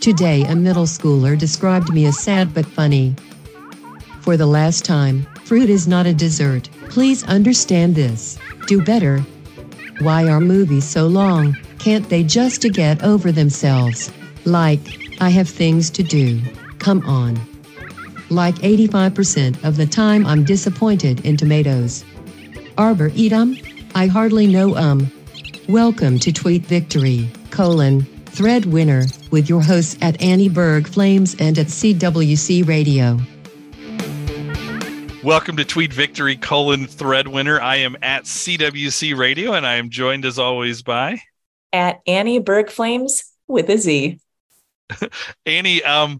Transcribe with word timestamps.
Today, 0.00 0.42
a 0.44 0.56
middle 0.56 0.86
schooler 0.86 1.38
described 1.38 1.92
me 1.92 2.06
as 2.06 2.18
sad 2.18 2.52
but 2.52 2.66
funny. 2.66 3.14
For 4.22 4.36
the 4.36 4.46
last 4.46 4.84
time, 4.84 5.26
fruit 5.44 5.70
is 5.70 5.86
not 5.86 6.06
a 6.06 6.12
dessert. 6.12 6.68
Please 6.88 7.22
understand 7.24 7.94
this. 7.94 8.38
Do 8.66 8.82
better. 8.82 9.20
Why 10.00 10.28
are 10.28 10.40
movies 10.40 10.84
so 10.84 11.06
long? 11.06 11.56
Can't 11.78 12.08
they 12.08 12.24
just 12.24 12.62
get 12.72 13.02
over 13.04 13.30
themselves? 13.30 14.10
Like, 14.44 14.80
I 15.20 15.28
have 15.30 15.48
things 15.48 15.88
to 15.90 16.02
do. 16.02 16.40
Come 16.78 17.06
on. 17.06 17.40
Like 18.28 18.56
85% 18.56 19.62
of 19.62 19.76
the 19.76 19.86
time, 19.86 20.26
I'm 20.26 20.42
disappointed 20.42 21.24
in 21.24 21.36
tomatoes. 21.36 22.04
Arbor 22.76 23.12
eat 23.14 23.32
'em? 23.32 23.56
I 23.94 24.06
hardly 24.06 24.46
know 24.48 24.74
'em. 24.74 25.12
Welcome 25.68 26.18
to 26.18 26.32
Tweet 26.32 26.62
Victory, 26.62 27.30
colon, 27.52 28.02
thread 28.26 28.64
winner, 28.64 29.04
with 29.30 29.48
your 29.48 29.62
hosts 29.62 29.96
at 30.02 30.20
Annie 30.20 30.48
Berg 30.48 30.88
Flames 30.88 31.36
and 31.38 31.56
at 31.56 31.68
CWC 31.68 32.66
Radio. 32.66 33.16
Welcome 35.22 35.56
to 35.58 35.64
Tweet 35.64 35.92
Victory 35.92 36.34
colon 36.34 36.88
thread 36.88 37.28
winner. 37.28 37.60
I 37.60 37.76
am 37.76 37.96
at 38.02 38.24
CWC 38.24 39.16
Radio 39.16 39.52
and 39.52 39.64
I 39.64 39.74
am 39.74 39.88
joined 39.88 40.24
as 40.24 40.36
always 40.36 40.82
by 40.82 41.22
at 41.72 42.00
Annie 42.08 42.40
Berg 42.40 42.68
Flames 42.68 43.22
with 43.46 43.70
a 43.70 43.78
Z. 43.78 44.18
Annie, 45.46 45.84
um, 45.84 46.18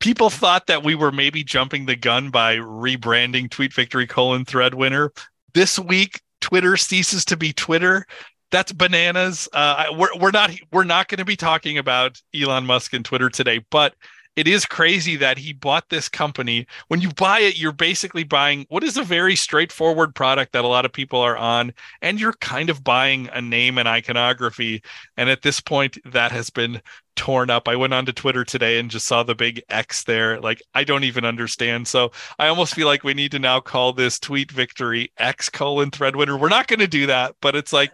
people 0.00 0.30
thought 0.30 0.68
that 0.68 0.82
we 0.82 0.94
were 0.94 1.12
maybe 1.12 1.44
jumping 1.44 1.84
the 1.84 1.96
gun 1.96 2.30
by 2.30 2.56
rebranding 2.56 3.50
Tweet 3.50 3.74
Victory 3.74 4.06
colon 4.06 4.46
thread 4.46 4.72
winner. 4.72 5.12
This 5.52 5.78
week, 5.78 6.22
Twitter 6.40 6.78
ceases 6.78 7.26
to 7.26 7.36
be 7.36 7.52
Twitter 7.52 8.06
that's 8.54 8.72
bananas. 8.72 9.48
Uh, 9.52 9.86
we're 9.96 10.16
we're 10.20 10.30
not 10.30 10.52
we're 10.72 10.84
not 10.84 11.08
going 11.08 11.18
to 11.18 11.24
be 11.24 11.36
talking 11.36 11.76
about 11.76 12.22
Elon 12.32 12.64
Musk 12.64 12.94
and 12.94 13.04
Twitter 13.04 13.28
today, 13.28 13.64
but 13.70 13.96
it 14.36 14.48
is 14.48 14.64
crazy 14.66 15.16
that 15.16 15.38
he 15.38 15.52
bought 15.52 15.88
this 15.90 16.08
company. 16.08 16.66
When 16.88 17.00
you 17.00 17.10
buy 17.10 17.40
it, 17.40 17.58
you're 17.58 17.72
basically 17.72 18.24
buying 18.24 18.66
what 18.68 18.82
is 18.82 18.96
a 18.96 19.04
very 19.04 19.36
straightforward 19.36 20.14
product 20.14 20.52
that 20.52 20.64
a 20.64 20.68
lot 20.68 20.84
of 20.84 20.92
people 20.92 21.20
are 21.20 21.36
on, 21.36 21.72
and 22.02 22.20
you're 22.20 22.32
kind 22.34 22.70
of 22.70 22.82
buying 22.82 23.28
a 23.32 23.40
name 23.40 23.78
and 23.78 23.88
iconography. 23.88 24.82
And 25.16 25.30
at 25.30 25.42
this 25.42 25.60
point, 25.60 25.98
that 26.04 26.32
has 26.32 26.50
been 26.50 26.80
torn 27.16 27.48
up. 27.48 27.68
I 27.68 27.76
went 27.76 27.94
onto 27.94 28.10
Twitter 28.10 28.44
today 28.44 28.78
and 28.80 28.90
just 28.90 29.06
saw 29.06 29.22
the 29.22 29.36
big 29.36 29.62
X 29.68 30.02
there. 30.02 30.40
Like, 30.40 30.60
I 30.74 30.82
don't 30.82 31.04
even 31.04 31.24
understand. 31.24 31.86
So 31.86 32.10
I 32.40 32.48
almost 32.48 32.74
feel 32.74 32.88
like 32.88 33.04
we 33.04 33.14
need 33.14 33.30
to 33.32 33.38
now 33.38 33.60
call 33.60 33.92
this 33.92 34.18
tweet 34.18 34.50
victory 34.50 35.12
X 35.16 35.48
colon 35.48 35.92
thread 35.92 36.16
winner. 36.16 36.36
We're 36.36 36.48
not 36.48 36.66
going 36.66 36.80
to 36.80 36.88
do 36.88 37.06
that, 37.06 37.36
but 37.40 37.54
it's 37.54 37.72
like 37.72 37.92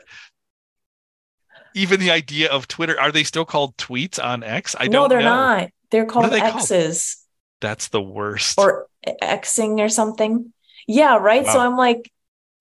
even 1.74 2.00
the 2.00 2.10
idea 2.10 2.50
of 2.50 2.68
Twitter. 2.68 2.98
Are 3.00 3.12
they 3.12 3.24
still 3.24 3.44
called 3.44 3.76
tweets 3.76 4.22
on 4.22 4.42
X? 4.42 4.76
I 4.78 4.84
don't. 4.84 4.92
Know. 4.92 5.02
No, 5.02 5.08
they're 5.08 5.20
know. 5.20 5.24
not. 5.24 5.70
They're 5.90 6.06
called 6.06 6.30
they 6.30 6.40
X's. 6.40 7.14
Called? 7.14 7.26
That's 7.60 7.88
the 7.88 8.02
worst. 8.02 8.58
Or 8.58 8.86
Xing 9.22 9.80
or 9.80 9.88
something. 9.88 10.52
Yeah, 10.86 11.18
right. 11.18 11.44
Wow. 11.44 11.52
So 11.52 11.60
I'm 11.60 11.76
like, 11.76 12.10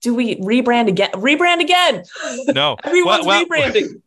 do 0.02 0.14
we 0.14 0.36
rebrand 0.36 0.88
again? 0.88 1.10
Rebrand 1.12 1.60
again? 1.60 2.04
No, 2.48 2.76
everyone's 2.84 3.26
well, 3.26 3.46
well, 3.48 3.70
rebranding. 3.70 4.02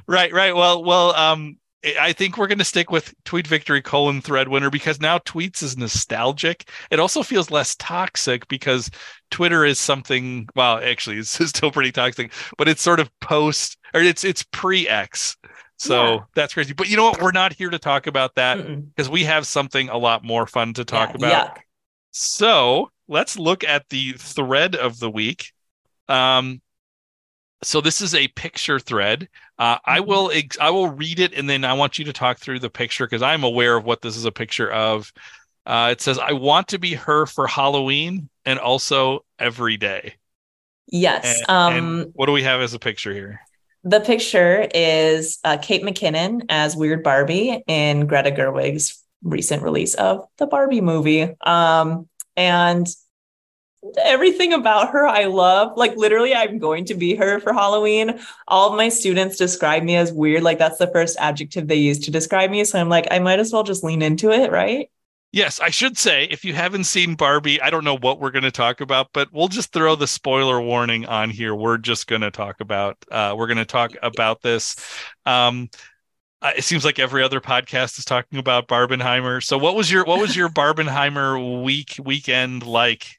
right, 0.06 0.32
right. 0.32 0.54
Well, 0.54 0.84
well. 0.84 1.14
Um, 1.14 1.58
I 2.00 2.12
think 2.12 2.38
we're 2.38 2.46
going 2.46 2.58
to 2.58 2.64
stick 2.64 2.90
with 2.90 3.14
Tweet 3.24 3.46
Victory 3.46 3.82
colon 3.82 4.22
thread 4.22 4.48
winner 4.48 4.70
because 4.70 5.00
now 5.00 5.18
tweets 5.18 5.62
is 5.62 5.76
nostalgic. 5.76 6.68
It 6.90 6.98
also 6.98 7.22
feels 7.22 7.50
less 7.50 7.76
toxic 7.76 8.48
because 8.48 8.90
Twitter 9.30 9.64
is 9.64 9.78
something. 9.78 10.48
Well, 10.54 10.78
actually, 10.82 11.18
it's 11.18 11.30
still 11.48 11.70
pretty 11.70 11.92
toxic, 11.92 12.32
but 12.56 12.68
it's 12.68 12.82
sort 12.82 13.00
of 13.00 13.10
post 13.20 13.76
or 13.92 14.00
it's 14.00 14.24
it's 14.24 14.42
pre 14.44 14.88
X. 14.88 15.36
So 15.76 16.14
yeah. 16.14 16.18
that's 16.34 16.54
crazy. 16.54 16.72
But 16.72 16.88
you 16.88 16.96
know 16.96 17.04
what? 17.04 17.20
We're 17.20 17.32
not 17.32 17.52
here 17.52 17.70
to 17.70 17.78
talk 17.78 18.06
about 18.06 18.34
that 18.36 18.58
because 18.94 19.10
we 19.10 19.24
have 19.24 19.46
something 19.46 19.88
a 19.88 19.98
lot 19.98 20.24
more 20.24 20.46
fun 20.46 20.72
to 20.74 20.84
talk 20.84 21.10
yeah, 21.10 21.16
about. 21.16 21.56
Yuck. 21.56 21.60
So 22.12 22.90
let's 23.08 23.38
look 23.38 23.64
at 23.64 23.88
the 23.88 24.12
thread 24.12 24.76
of 24.76 24.98
the 24.98 25.10
week. 25.10 25.52
Um, 26.08 26.60
so 27.64 27.80
this 27.80 28.00
is 28.00 28.14
a 28.14 28.28
picture 28.28 28.78
thread. 28.78 29.28
Uh, 29.58 29.78
I 29.84 29.98
mm-hmm. 29.98 30.08
will 30.08 30.30
ex- 30.32 30.58
I 30.60 30.70
will 30.70 30.88
read 30.88 31.20
it 31.20 31.34
and 31.34 31.48
then 31.48 31.64
I 31.64 31.72
want 31.72 31.98
you 31.98 32.04
to 32.06 32.12
talk 32.12 32.38
through 32.38 32.60
the 32.60 32.70
picture 32.70 33.06
because 33.06 33.22
I'm 33.22 33.44
aware 33.44 33.76
of 33.76 33.84
what 33.84 34.02
this 34.02 34.16
is 34.16 34.24
a 34.24 34.32
picture 34.32 34.70
of. 34.70 35.12
Uh, 35.66 35.88
it 35.92 36.00
says, 36.00 36.18
"I 36.18 36.32
want 36.32 36.68
to 36.68 36.78
be 36.78 36.94
her 36.94 37.26
for 37.26 37.46
Halloween 37.46 38.28
and 38.44 38.58
also 38.58 39.24
every 39.38 39.76
day." 39.76 40.14
Yes. 40.88 41.42
And, 41.48 41.50
um, 41.50 41.72
and 41.72 42.12
what 42.14 42.26
do 42.26 42.32
we 42.32 42.42
have 42.42 42.60
as 42.60 42.74
a 42.74 42.78
picture 42.78 43.12
here? 43.12 43.40
The 43.84 44.00
picture 44.00 44.68
is 44.74 45.38
uh, 45.44 45.58
Kate 45.60 45.82
McKinnon 45.82 46.42
as 46.48 46.76
Weird 46.76 47.02
Barbie 47.02 47.62
in 47.66 48.06
Greta 48.06 48.30
Gerwig's 48.30 49.02
recent 49.22 49.62
release 49.62 49.94
of 49.94 50.26
the 50.38 50.46
Barbie 50.46 50.80
movie. 50.80 51.34
Um, 51.42 52.08
and 52.36 52.86
everything 54.02 54.52
about 54.52 54.90
her 54.90 55.06
I 55.06 55.24
love. 55.24 55.76
Like 55.76 55.96
literally 55.96 56.34
I'm 56.34 56.58
going 56.58 56.84
to 56.86 56.94
be 56.94 57.14
her 57.14 57.40
for 57.40 57.52
Halloween. 57.52 58.18
All 58.48 58.70
of 58.70 58.76
my 58.76 58.88
students 58.88 59.36
describe 59.36 59.82
me 59.82 59.96
as 59.96 60.12
weird. 60.12 60.42
Like 60.42 60.58
that's 60.58 60.78
the 60.78 60.86
first 60.88 61.16
adjective 61.18 61.68
they 61.68 61.76
use 61.76 61.98
to 62.00 62.10
describe 62.10 62.50
me. 62.50 62.64
So 62.64 62.80
I'm 62.80 62.88
like 62.88 63.06
I 63.10 63.18
might 63.18 63.40
as 63.40 63.52
well 63.52 63.62
just 63.62 63.84
lean 63.84 64.02
into 64.02 64.30
it, 64.30 64.50
right? 64.50 64.90
Yes, 65.32 65.58
I 65.58 65.70
should 65.70 65.98
say 65.98 66.28
if 66.30 66.44
you 66.44 66.54
haven't 66.54 66.84
seen 66.84 67.16
Barbie, 67.16 67.60
I 67.60 67.68
don't 67.68 67.82
know 67.82 67.96
what 67.96 68.20
we're 68.20 68.30
going 68.30 68.44
to 68.44 68.52
talk 68.52 68.80
about, 68.80 69.08
but 69.12 69.32
we'll 69.32 69.48
just 69.48 69.72
throw 69.72 69.96
the 69.96 70.06
spoiler 70.06 70.60
warning 70.60 71.06
on 71.06 71.28
here. 71.28 71.56
We're 71.56 71.78
just 71.78 72.06
going 72.06 72.22
to 72.22 72.30
talk 72.30 72.60
about 72.60 72.96
uh 73.10 73.34
we're 73.36 73.48
going 73.48 73.58
to 73.58 73.64
talk 73.64 73.92
about 74.02 74.42
this. 74.42 74.76
Um 75.26 75.68
uh, 76.40 76.52
it 76.58 76.62
seems 76.62 76.84
like 76.84 76.98
every 76.98 77.22
other 77.22 77.40
podcast 77.40 77.98
is 77.98 78.04
talking 78.04 78.38
about 78.38 78.68
Barbenheimer. 78.68 79.42
So 79.42 79.56
what 79.56 79.74
was 79.74 79.90
your 79.90 80.04
what 80.04 80.20
was 80.20 80.36
your 80.36 80.50
Barbenheimer 80.50 81.64
week 81.64 81.96
weekend 82.02 82.66
like? 82.66 83.18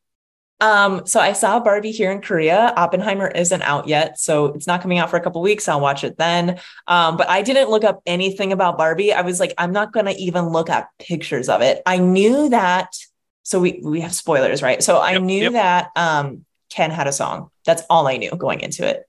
Um, 0.61 1.05
so 1.05 1.19
I 1.19 1.33
saw 1.33 1.59
Barbie 1.59 1.91
here 1.91 2.11
in 2.11 2.21
Korea. 2.21 2.73
Oppenheimer 2.77 3.27
isn't 3.27 3.61
out 3.61 3.87
yet, 3.87 4.19
so 4.19 4.45
it's 4.47 4.67
not 4.67 4.81
coming 4.81 4.99
out 4.99 5.09
for 5.09 5.17
a 5.17 5.21
couple 5.21 5.41
weeks. 5.41 5.67
I'll 5.67 5.81
watch 5.81 6.03
it 6.03 6.17
then. 6.17 6.59
Um, 6.87 7.17
but 7.17 7.29
I 7.29 7.41
didn't 7.41 7.69
look 7.69 7.83
up 7.83 8.01
anything 8.05 8.53
about 8.53 8.77
Barbie. 8.77 9.11
I 9.11 9.21
was 9.21 9.39
like, 9.39 9.53
I'm 9.57 9.73
not 9.73 9.91
gonna 9.91 10.13
even 10.17 10.49
look 10.49 10.69
at 10.69 10.87
pictures 10.97 11.49
of 11.49 11.61
it. 11.61 11.81
I 11.85 11.97
knew 11.97 12.49
that. 12.49 12.95
So 13.43 13.59
we 13.59 13.81
we 13.83 14.01
have 14.01 14.15
spoilers, 14.15 14.63
right? 14.63 14.81
So 14.81 14.97
I 14.97 15.13
yep, 15.13 15.21
knew 15.21 15.43
yep. 15.43 15.53
that 15.53 15.91
um, 15.95 16.45
Ken 16.69 16.89
had 16.89 17.07
a 17.07 17.11
song. 17.11 17.51
That's 17.65 17.83
all 17.89 18.07
I 18.07 18.17
knew 18.17 18.31
going 18.31 18.61
into 18.61 18.87
it, 18.87 19.03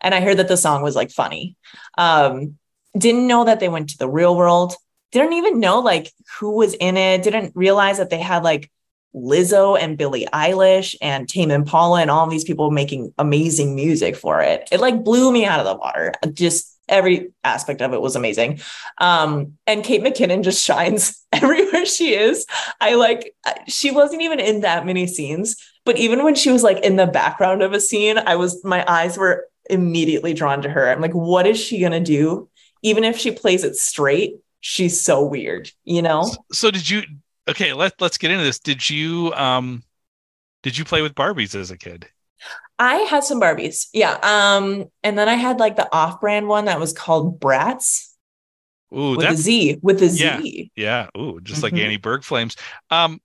and 0.00 0.14
I 0.14 0.20
heard 0.20 0.36
that 0.36 0.48
the 0.48 0.56
song 0.56 0.82
was 0.82 0.94
like 0.94 1.10
funny. 1.10 1.56
Um, 1.96 2.58
didn't 2.96 3.26
know 3.26 3.44
that 3.44 3.58
they 3.58 3.68
went 3.68 3.90
to 3.90 3.98
the 3.98 4.08
real 4.08 4.36
world. 4.36 4.74
Didn't 5.12 5.32
even 5.32 5.60
know 5.60 5.80
like 5.80 6.12
who 6.38 6.52
was 6.52 6.74
in 6.74 6.96
it. 6.96 7.22
Didn't 7.22 7.52
realize 7.56 7.98
that 7.98 8.10
they 8.10 8.20
had 8.20 8.44
like 8.44 8.70
Lizzo 9.14 9.78
and 9.80 9.98
Billie 9.98 10.26
Eilish 10.32 10.94
and 11.00 11.28
Tame 11.28 11.50
Impala 11.50 12.00
and 12.00 12.10
all 12.10 12.26
these 12.28 12.44
people 12.44 12.70
making 12.70 13.12
amazing 13.18 13.74
music 13.74 14.16
for 14.16 14.40
it. 14.40 14.68
It 14.70 14.80
like 14.80 15.02
blew 15.02 15.32
me 15.32 15.44
out 15.44 15.60
of 15.60 15.66
the 15.66 15.76
water. 15.76 16.12
Just 16.32 16.76
every 16.88 17.32
aspect 17.44 17.80
of 17.80 17.92
it 17.92 18.00
was 18.00 18.16
amazing. 18.16 18.60
Um, 18.98 19.56
and 19.66 19.84
Kate 19.84 20.02
McKinnon 20.02 20.42
just 20.42 20.64
shines 20.64 21.24
everywhere 21.32 21.86
she 21.86 22.14
is. 22.14 22.46
I 22.80 22.94
like, 22.94 23.34
she 23.68 23.90
wasn't 23.90 24.22
even 24.22 24.40
in 24.40 24.60
that 24.60 24.86
many 24.86 25.06
scenes, 25.06 25.56
but 25.84 25.96
even 25.96 26.22
when 26.24 26.34
she 26.34 26.50
was 26.50 26.62
like 26.62 26.84
in 26.84 26.96
the 26.96 27.06
background 27.06 27.62
of 27.62 27.72
a 27.72 27.80
scene, 27.80 28.18
I 28.18 28.36
was, 28.36 28.62
my 28.64 28.84
eyes 28.86 29.16
were 29.16 29.46
immediately 29.68 30.34
drawn 30.34 30.62
to 30.62 30.68
her. 30.68 30.90
I'm 30.90 31.00
like, 31.00 31.14
what 31.14 31.46
is 31.46 31.58
she 31.58 31.80
going 31.80 31.92
to 31.92 32.00
do? 32.00 32.48
Even 32.82 33.04
if 33.04 33.16
she 33.18 33.30
plays 33.30 33.64
it 33.64 33.76
straight, 33.76 34.36
she's 34.60 35.00
so 35.00 35.24
weird, 35.24 35.70
you 35.84 36.02
know? 36.02 36.30
So 36.52 36.70
did 36.70 36.88
you, 36.88 37.02
okay, 37.48 37.72
let 37.72 38.00
let's 38.00 38.18
get 38.18 38.30
into 38.30 38.44
this. 38.44 38.58
Did 38.58 38.88
you 38.88 39.32
um 39.34 39.82
did 40.62 40.76
you 40.76 40.84
play 40.84 41.02
with 41.02 41.14
Barbies 41.14 41.54
as 41.54 41.70
a 41.70 41.78
kid? 41.78 42.06
I 42.78 42.94
had 42.96 43.24
some 43.24 43.40
Barbies. 43.40 43.88
Yeah. 43.92 44.18
Um 44.22 44.86
and 45.02 45.18
then 45.18 45.28
I 45.28 45.34
had 45.34 45.60
like 45.60 45.76
the 45.76 45.92
off-brand 45.94 46.48
one 46.48 46.66
that 46.66 46.80
was 46.80 46.92
called 46.92 47.40
Bratz. 47.40 48.08
Ooh, 48.92 49.16
with 49.16 49.28
a 49.28 49.36
Z, 49.36 49.78
with 49.82 50.02
a 50.02 50.08
Z. 50.08 50.72
Yeah. 50.76 51.06
yeah. 51.14 51.20
Ooh, 51.20 51.40
just 51.40 51.62
mm-hmm. 51.62 51.76
like 51.76 51.82
Annie 51.82 51.96
Berg 51.96 52.24
Flames. 52.24 52.56
Um 52.90 53.20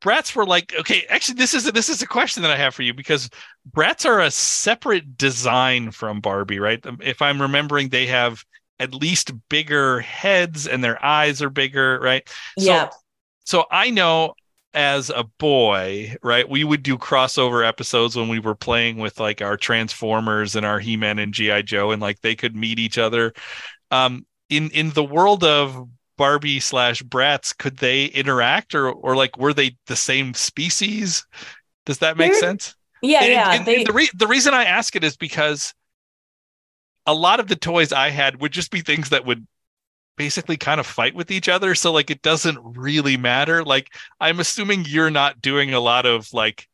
Bratz 0.00 0.34
were 0.34 0.46
like 0.46 0.74
okay. 0.80 1.04
Actually, 1.10 1.34
this 1.34 1.52
is 1.52 1.66
a, 1.66 1.72
this 1.72 1.90
is 1.90 2.00
a 2.00 2.06
question 2.06 2.42
that 2.42 2.50
I 2.50 2.56
have 2.56 2.74
for 2.74 2.82
you 2.82 2.94
because 2.94 3.28
Bratz 3.70 4.06
are 4.06 4.20
a 4.20 4.30
separate 4.30 5.18
design 5.18 5.90
from 5.90 6.20
Barbie, 6.20 6.58
right? 6.58 6.82
If 7.00 7.20
I'm 7.20 7.42
remembering, 7.42 7.90
they 7.90 8.06
have 8.06 8.42
at 8.80 8.94
least 8.94 9.32
bigger 9.48 10.00
heads 10.00 10.66
and 10.66 10.82
their 10.82 11.02
eyes 11.04 11.42
are 11.42 11.50
bigger, 11.50 12.00
right? 12.00 12.28
Yeah. 12.56 12.88
So, 12.88 12.96
so 13.44 13.64
I 13.70 13.90
know 13.90 14.34
as 14.72 15.10
a 15.10 15.24
boy, 15.38 16.16
right, 16.22 16.48
we 16.48 16.64
would 16.64 16.82
do 16.82 16.96
crossover 16.96 17.66
episodes 17.66 18.16
when 18.16 18.28
we 18.28 18.38
were 18.38 18.54
playing 18.54 18.96
with 18.96 19.20
like 19.20 19.42
our 19.42 19.56
Transformers 19.56 20.56
and 20.56 20.64
our 20.64 20.78
He-Man 20.78 21.18
and 21.18 21.34
G.I. 21.34 21.62
Joe, 21.62 21.90
and 21.90 22.00
like 22.00 22.20
they 22.20 22.34
could 22.34 22.56
meet 22.56 22.78
each 22.78 22.98
other. 22.98 23.32
Um, 23.90 24.26
in 24.48 24.70
in 24.70 24.90
the 24.90 25.04
world 25.04 25.44
of 25.44 25.88
Barbie 26.16 26.60
slash 26.60 27.02
Bratz, 27.02 27.56
could 27.56 27.78
they 27.78 28.06
interact 28.06 28.74
or 28.74 28.90
or 28.90 29.16
like 29.16 29.36
were 29.36 29.52
they 29.52 29.76
the 29.86 29.96
same 29.96 30.34
species? 30.34 31.26
Does 31.86 31.98
that 31.98 32.16
make 32.16 32.32
They're, 32.32 32.40
sense? 32.40 32.74
Yeah, 33.02 33.22
and, 33.22 33.32
yeah. 33.32 33.52
And, 33.52 33.66
they... 33.66 33.76
and 33.76 33.86
the 33.86 33.92
re- 33.92 34.10
the 34.14 34.26
reason 34.26 34.54
I 34.54 34.64
ask 34.64 34.94
it 34.94 35.04
is 35.04 35.16
because 35.16 35.74
a 37.10 37.14
lot 37.14 37.40
of 37.40 37.48
the 37.48 37.56
toys 37.56 37.92
I 37.92 38.10
had 38.10 38.40
would 38.40 38.52
just 38.52 38.70
be 38.70 38.82
things 38.82 39.08
that 39.08 39.26
would 39.26 39.44
basically 40.16 40.56
kind 40.56 40.78
of 40.78 40.86
fight 40.86 41.14
with 41.14 41.32
each 41.32 41.48
other. 41.48 41.74
So 41.74 41.90
like 41.92 42.08
it 42.08 42.22
doesn't 42.22 42.58
really 42.62 43.16
matter. 43.16 43.64
Like 43.64 43.92
I'm 44.20 44.38
assuming 44.38 44.84
you're 44.86 45.10
not 45.10 45.42
doing 45.42 45.74
a 45.74 45.80
lot 45.80 46.06
of 46.06 46.32
like 46.32 46.68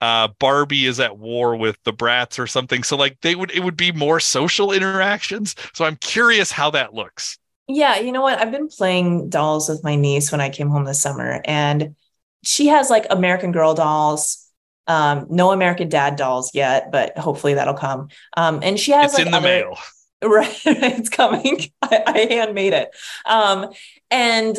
uh 0.00 0.28
Barbie 0.40 0.86
is 0.86 0.98
at 0.98 1.16
war 1.16 1.54
with 1.54 1.78
the 1.84 1.92
Bratz 1.92 2.40
or 2.40 2.48
something. 2.48 2.82
So 2.82 2.96
like 2.96 3.20
they 3.20 3.36
would 3.36 3.52
it 3.52 3.60
would 3.60 3.76
be 3.76 3.92
more 3.92 4.18
social 4.18 4.72
interactions. 4.72 5.54
So 5.74 5.84
I'm 5.84 5.96
curious 5.96 6.50
how 6.50 6.70
that 6.70 6.92
looks. 6.92 7.38
Yeah, 7.68 7.98
you 8.00 8.10
know 8.10 8.22
what? 8.22 8.40
I've 8.40 8.50
been 8.50 8.68
playing 8.68 9.28
dolls 9.28 9.68
with 9.68 9.84
my 9.84 9.94
niece 9.94 10.32
when 10.32 10.40
I 10.40 10.48
came 10.48 10.70
home 10.70 10.86
this 10.86 11.00
summer, 11.00 11.40
and 11.44 11.94
she 12.42 12.66
has 12.68 12.90
like 12.90 13.06
American 13.10 13.52
Girl 13.52 13.74
dolls. 13.74 14.47
Um, 14.88 15.26
no 15.28 15.52
American 15.52 15.88
Dad 15.88 16.16
dolls 16.16 16.50
yet, 16.54 16.90
but 16.90 17.16
hopefully 17.16 17.54
that'll 17.54 17.74
come. 17.74 18.08
Um, 18.36 18.60
and 18.62 18.80
she 18.80 18.92
has 18.92 19.12
it's 19.12 19.18
like 19.18 19.26
in 19.26 19.32
the 19.32 19.38
other- 19.38 19.46
mail. 19.46 19.78
right 20.24 20.60
it's 20.66 21.08
coming 21.08 21.70
I, 21.80 22.02
I 22.04 22.18
handmade 22.28 22.72
it 22.72 22.90
um 23.24 23.68
and 24.10 24.58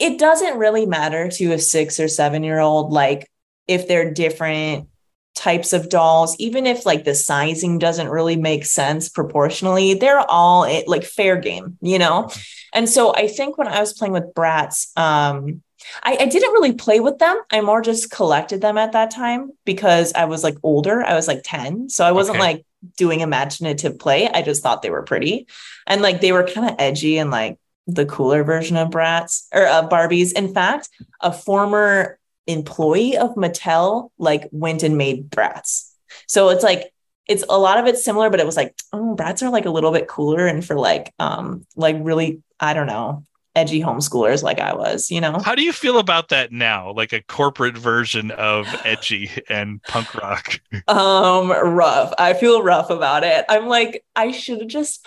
it 0.00 0.18
doesn't 0.18 0.58
really 0.58 0.84
matter 0.84 1.28
to 1.28 1.52
a 1.52 1.58
six 1.60 2.00
or 2.00 2.08
seven 2.08 2.42
year 2.42 2.58
old 2.58 2.92
like 2.92 3.30
if 3.68 3.86
they're 3.86 4.12
different 4.12 4.88
types 5.34 5.72
of 5.72 5.88
dolls 5.88 6.36
even 6.38 6.66
if 6.66 6.86
like 6.86 7.04
the 7.04 7.14
sizing 7.14 7.78
doesn't 7.78 8.08
really 8.08 8.36
make 8.36 8.64
sense 8.64 9.08
proportionally 9.08 9.94
they're 9.94 10.28
all 10.28 10.64
it, 10.64 10.88
like 10.88 11.04
fair 11.04 11.36
game 11.36 11.78
you 11.80 11.98
know 11.98 12.28
and 12.72 12.88
so 12.88 13.14
i 13.14 13.26
think 13.28 13.56
when 13.56 13.68
i 13.68 13.80
was 13.80 13.92
playing 13.92 14.12
with 14.12 14.34
Bratz 14.34 14.96
um 14.98 15.62
I, 16.02 16.16
I 16.20 16.26
didn't 16.26 16.52
really 16.52 16.72
play 16.72 17.00
with 17.00 17.18
them. 17.18 17.40
I 17.50 17.60
more 17.60 17.80
just 17.82 18.10
collected 18.10 18.60
them 18.60 18.78
at 18.78 18.92
that 18.92 19.10
time 19.10 19.50
because 19.64 20.12
I 20.14 20.24
was 20.24 20.42
like 20.42 20.56
older. 20.62 21.02
I 21.04 21.14
was 21.14 21.28
like 21.28 21.40
10. 21.44 21.88
So 21.90 22.04
I 22.04 22.12
wasn't 22.12 22.36
Okay. 22.38 22.46
like 22.46 22.66
doing 22.96 23.20
imaginative 23.20 23.98
play. 23.98 24.28
I 24.28 24.42
just 24.42 24.62
thought 24.62 24.82
they 24.82 24.90
were 24.90 25.02
pretty. 25.02 25.46
And 25.86 26.02
like 26.02 26.20
they 26.20 26.32
were 26.32 26.44
kind 26.44 26.68
of 26.68 26.76
edgy 26.78 27.18
and 27.18 27.30
like 27.30 27.58
the 27.86 28.06
cooler 28.06 28.44
version 28.44 28.76
of 28.76 28.88
Bratz 28.88 29.46
or 29.52 29.66
uh, 29.66 29.88
Barbies. 29.88 30.32
In 30.32 30.52
fact, 30.52 30.88
a 31.20 31.32
former 31.32 32.18
employee 32.46 33.16
of 33.16 33.34
Mattel 33.36 34.10
like 34.18 34.48
went 34.52 34.82
and 34.82 34.96
made 34.98 35.30
Bratz. 35.30 35.90
So 36.26 36.50
it's 36.50 36.62
like 36.64 36.92
it's 37.26 37.44
a 37.48 37.58
lot 37.58 37.78
of 37.78 37.86
it's 37.86 38.04
similar, 38.04 38.28
but 38.28 38.40
it 38.40 38.46
was 38.46 38.56
like, 38.56 38.74
oh, 38.92 39.14
Bratz 39.18 39.42
are 39.42 39.48
like 39.50 39.64
a 39.64 39.70
little 39.70 39.92
bit 39.92 40.08
cooler 40.08 40.46
and 40.46 40.64
for 40.64 40.76
like 40.76 41.12
um 41.18 41.66
like 41.76 41.96
really, 42.00 42.42
I 42.60 42.74
don't 42.74 42.86
know, 42.86 43.24
edgy 43.56 43.80
homeschoolers 43.80 44.42
like 44.42 44.58
I 44.60 44.74
was, 44.74 45.10
you 45.10 45.20
know? 45.20 45.38
How 45.38 45.54
do 45.54 45.62
you 45.62 45.72
feel 45.72 45.98
about 45.98 46.28
that 46.30 46.50
now? 46.52 46.92
Like 46.92 47.12
a 47.12 47.22
corporate 47.22 47.76
version 47.76 48.30
of 48.32 48.66
edgy 48.84 49.30
and 49.48 49.82
punk 49.84 50.14
rock. 50.14 50.60
um 50.88 51.50
rough 51.50 52.12
i 52.18 52.34
feel 52.34 52.62
rough 52.62 52.90
about 52.90 53.22
it 53.24 53.44
i'm 53.48 53.68
like 53.68 54.04
i 54.16 54.32
should 54.32 54.58
have 54.60 54.68
just 54.68 55.06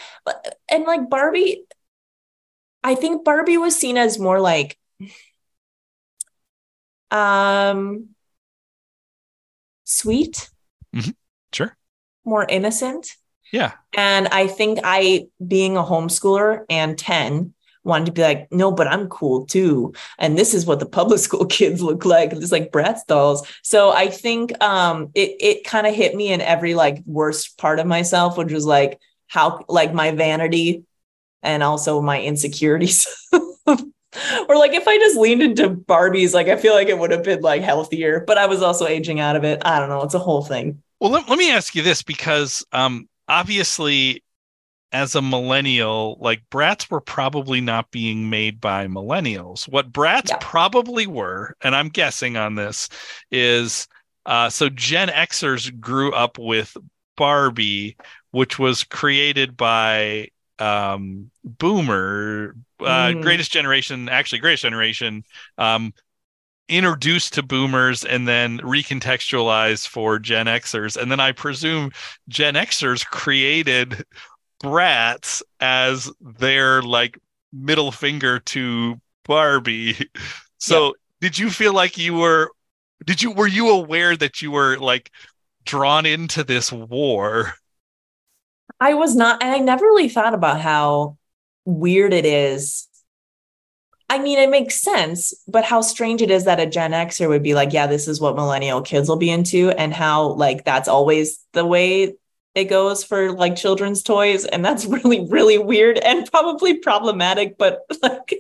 and 0.70 0.86
like 0.86 1.10
barbie 1.10 1.64
i 2.84 2.96
think 2.96 3.24
barbie 3.24 3.58
was 3.58 3.76
seen 3.76 3.98
as 3.98 4.18
more 4.18 4.40
like 4.40 4.78
um 7.12 8.10
sweet 9.84 10.50
Mm-hmm. 10.96 11.12
Sure. 11.54 11.76
more 12.26 12.46
innocent 12.48 13.16
Yeah. 13.52 13.74
and 13.96 14.28
i 14.30 14.48
think 14.48 14.80
i 14.84 15.28
being 15.46 15.76
a 15.78 15.84
homeschooler 15.84 16.64
and 16.70 16.98
10 16.98 17.54
wanted 17.88 18.06
to 18.06 18.12
be 18.12 18.22
like 18.22 18.52
no 18.52 18.72
but 18.72 18.88
i'm 18.88 19.08
cool 19.10 19.46
too. 19.46 19.94
And 20.20 20.38
this 20.38 20.54
is 20.54 20.66
what 20.66 20.80
the 20.80 20.86
public 20.86 21.20
school 21.28 21.46
kids 21.46 21.82
look 21.82 22.06
like. 22.06 22.34
It's 22.34 22.52
like 22.52 22.72
Bratz 22.72 23.06
dolls. 23.08 23.48
So 23.64 23.92
i 23.92 24.08
think 24.08 24.62
um 24.64 25.10
it 25.16 25.36
it 25.40 25.64
kind 25.64 25.88
of 25.88 25.96
hit 25.96 26.16
me 26.16 26.32
in 26.32 26.42
every 26.42 26.74
like 26.74 27.02
worst 27.06 27.58
part 27.58 27.80
of 27.80 27.88
myself 27.88 28.38
which 28.38 28.52
was 28.52 28.66
like 28.66 29.00
how 29.28 29.64
like 29.68 29.94
my 29.94 30.12
vanity 30.12 30.84
and 31.44 31.64
also 31.64 32.02
my 32.02 32.22
insecurities. 32.22 33.08
Or 34.50 34.58
like 34.58 34.74
if 34.74 34.88
i 34.88 34.98
just 34.98 35.18
leaned 35.18 35.44
into 35.44 35.70
barbies 35.70 36.34
like 36.34 36.48
i 36.48 36.56
feel 36.56 36.74
like 36.74 36.88
it 36.88 36.98
would 36.98 37.12
have 37.12 37.24
been 37.24 37.42
like 37.42 37.62
healthier 37.62 38.24
but 38.26 38.38
i 38.38 38.48
was 38.48 38.64
also 38.64 38.88
aging 38.88 39.20
out 39.20 39.36
of 39.36 39.44
it. 39.44 39.62
I 39.64 39.80
don't 39.80 39.90
know. 39.90 40.02
It's 40.02 40.16
a 40.16 40.20
whole 40.20 40.44
thing. 40.44 40.82
Well, 41.00 41.12
let, 41.12 41.30
let 41.30 41.38
me 41.38 41.52
ask 41.52 41.76
you 41.76 41.84
this 41.84 42.02
because 42.02 42.66
um, 42.72 43.08
obviously, 43.28 44.24
as 44.92 45.16
a 45.16 45.22
millennial, 45.22 46.18
like 46.22 46.42
Bratz 46.50 46.90
were 46.90 47.02
probably 47.02 47.60
not 47.62 47.92
being 47.92 48.30
made 48.30 48.62
by 48.62 48.88
millennials. 48.88 49.68
What 49.68 49.92
Bratz 49.92 50.30
Yeah. 50.30 50.38
probably 50.40 51.08
were, 51.08 51.56
and 51.62 51.76
I'm 51.76 51.90
guessing 51.90 52.38
on 52.38 52.56
this, 52.56 52.88
is 53.32 53.88
uh, 54.26 54.50
so 54.50 54.70
Gen 54.70 55.10
Xers 55.10 55.78
grew 55.80 56.14
up 56.14 56.38
with 56.38 56.76
Barbie, 57.16 57.98
which 58.32 58.60
was 58.60 58.84
created 58.84 59.58
by 59.58 60.30
um, 60.60 61.30
Boomer, 61.44 62.56
uh, 62.80 63.10
Mm. 63.10 63.22
Greatest 63.22 63.52
Generation, 63.52 64.10
actually, 64.10 64.40
Greatest 64.40 64.64
Generation. 64.64 65.24
Um, 65.58 65.94
introduced 66.70 67.34
to 67.34 67.44
boomers 67.44 68.04
and 68.04 68.28
then 68.28 68.60
recontextualized 68.60 69.88
for 69.88 70.20
Gen 70.20 70.48
Xers. 70.48 70.98
And 70.98 71.10
then 71.10 71.20
I 71.20 71.32
presume 71.32 71.92
Gen 72.28 72.56
Xers 72.56 73.06
created 73.06 74.04
Bratz 74.64 75.42
as 75.60 76.12
their 76.22 76.82
like 76.82 77.18
middle 77.54 77.92
finger 77.92 78.40
to 78.40 79.00
Barbie. 79.26 80.10
So 80.60 80.96
did 81.22 81.38
you 81.38 81.52
feel 81.52 81.72
like 81.72 82.00
you 82.00 82.16
were 82.16 82.50
did 83.06 83.22
you 83.22 83.32
were 83.32 83.48
you 83.48 83.70
aware 83.70 84.18
that 84.18 84.42
you 84.42 84.50
were 84.50 84.76
like 84.78 85.12
drawn 85.66 86.08
into 86.08 86.44
this 86.44 86.72
war? 86.72 87.54
I 88.80 88.94
was 88.96 89.16
not, 89.16 89.42
and 89.44 89.52
I 89.52 89.60
never 89.60 89.86
really 89.86 90.10
thought 90.10 90.34
about 90.34 90.62
how 90.62 91.18
weird 91.66 92.14
it 92.14 92.26
is. 92.26 92.88
I 94.10 94.20
mean, 94.20 94.40
it 94.40 94.50
makes 94.50 94.82
sense, 94.82 95.34
but 95.48 95.66
how 95.66 95.82
strange 95.82 96.22
it 96.22 96.32
is 96.32 96.46
that 96.46 96.60
a 96.60 96.66
Gen 96.66 96.92
Xer 96.92 97.28
would 97.28 97.44
be 97.44 97.54
like, 97.54 97.74
yeah, 97.74 97.88
this 97.88 98.08
is 98.08 98.22
what 98.22 98.36
millennial 98.36 98.82
kids 98.82 99.10
will 99.10 99.18
be 99.18 99.30
into, 99.30 99.72
and 99.72 99.94
how 99.94 100.30
like 100.34 100.64
that's 100.64 100.88
always 100.88 101.40
the 101.54 101.66
way 101.66 102.16
it 102.58 102.66
goes 102.66 103.04
for 103.04 103.32
like 103.34 103.56
children's 103.56 104.02
toys. 104.02 104.46
And 104.46 104.66
that's 104.66 104.86
really, 104.88 105.26
really 105.28 105.58
weird 105.58 106.00
and 106.00 106.30
probably 106.30 106.80
problematic. 106.80 107.58
But 107.58 107.86
like, 108.02 108.34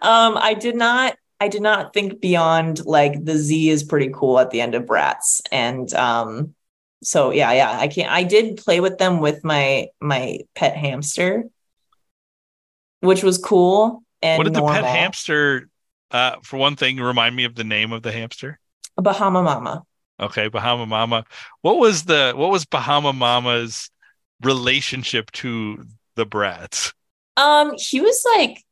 um, 0.00 0.38
I 0.40 0.54
did 0.54 0.76
not. 0.76 1.16
I 1.40 1.48
did 1.48 1.62
not 1.62 1.92
think 1.92 2.20
beyond 2.20 2.86
like 2.86 3.24
the 3.24 3.36
Z 3.36 3.68
is 3.68 3.82
pretty 3.82 4.12
cool 4.14 4.38
at 4.38 4.52
the 4.52 4.60
end 4.60 4.76
of 4.76 4.84
Bratz. 4.84 5.40
And 5.50 5.92
um 5.94 6.54
so 7.02 7.32
yeah, 7.32 7.50
yeah, 7.50 7.76
I 7.80 7.88
can't 7.88 8.12
I 8.12 8.22
did 8.22 8.58
play 8.58 8.78
with 8.78 8.98
them 8.98 9.18
with 9.18 9.42
my 9.42 9.88
my 10.00 10.38
pet 10.54 10.76
hamster, 10.76 11.42
which 13.00 13.24
was 13.24 13.38
cool 13.38 14.04
and 14.22 14.38
what 14.38 14.44
did 14.44 14.54
the 14.54 14.64
pet 14.64 14.84
hamster 14.84 15.68
uh 16.12 16.36
for 16.44 16.58
one 16.58 16.76
thing 16.76 16.98
remind 16.98 17.34
me 17.34 17.42
of 17.42 17.56
the 17.56 17.64
name 17.64 17.90
of 17.90 18.04
the 18.04 18.12
hamster? 18.12 18.60
Bahama 18.96 19.42
Mama. 19.42 19.82
Okay, 20.22 20.46
Bahama 20.46 20.86
Mama. 20.86 21.24
What 21.62 21.78
was 21.78 22.04
the 22.04 22.32
what 22.36 22.50
was 22.50 22.64
Bahama 22.64 23.12
Mama's 23.12 23.90
relationship 24.40 25.30
to 25.32 25.84
the 26.14 26.24
brats? 26.24 26.92
Um, 27.36 27.72
he 27.76 28.00
was 28.00 28.24
like 28.36 28.62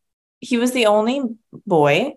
he 0.40 0.58
was 0.58 0.70
the 0.70 0.86
only 0.86 1.22
boy. 1.66 2.14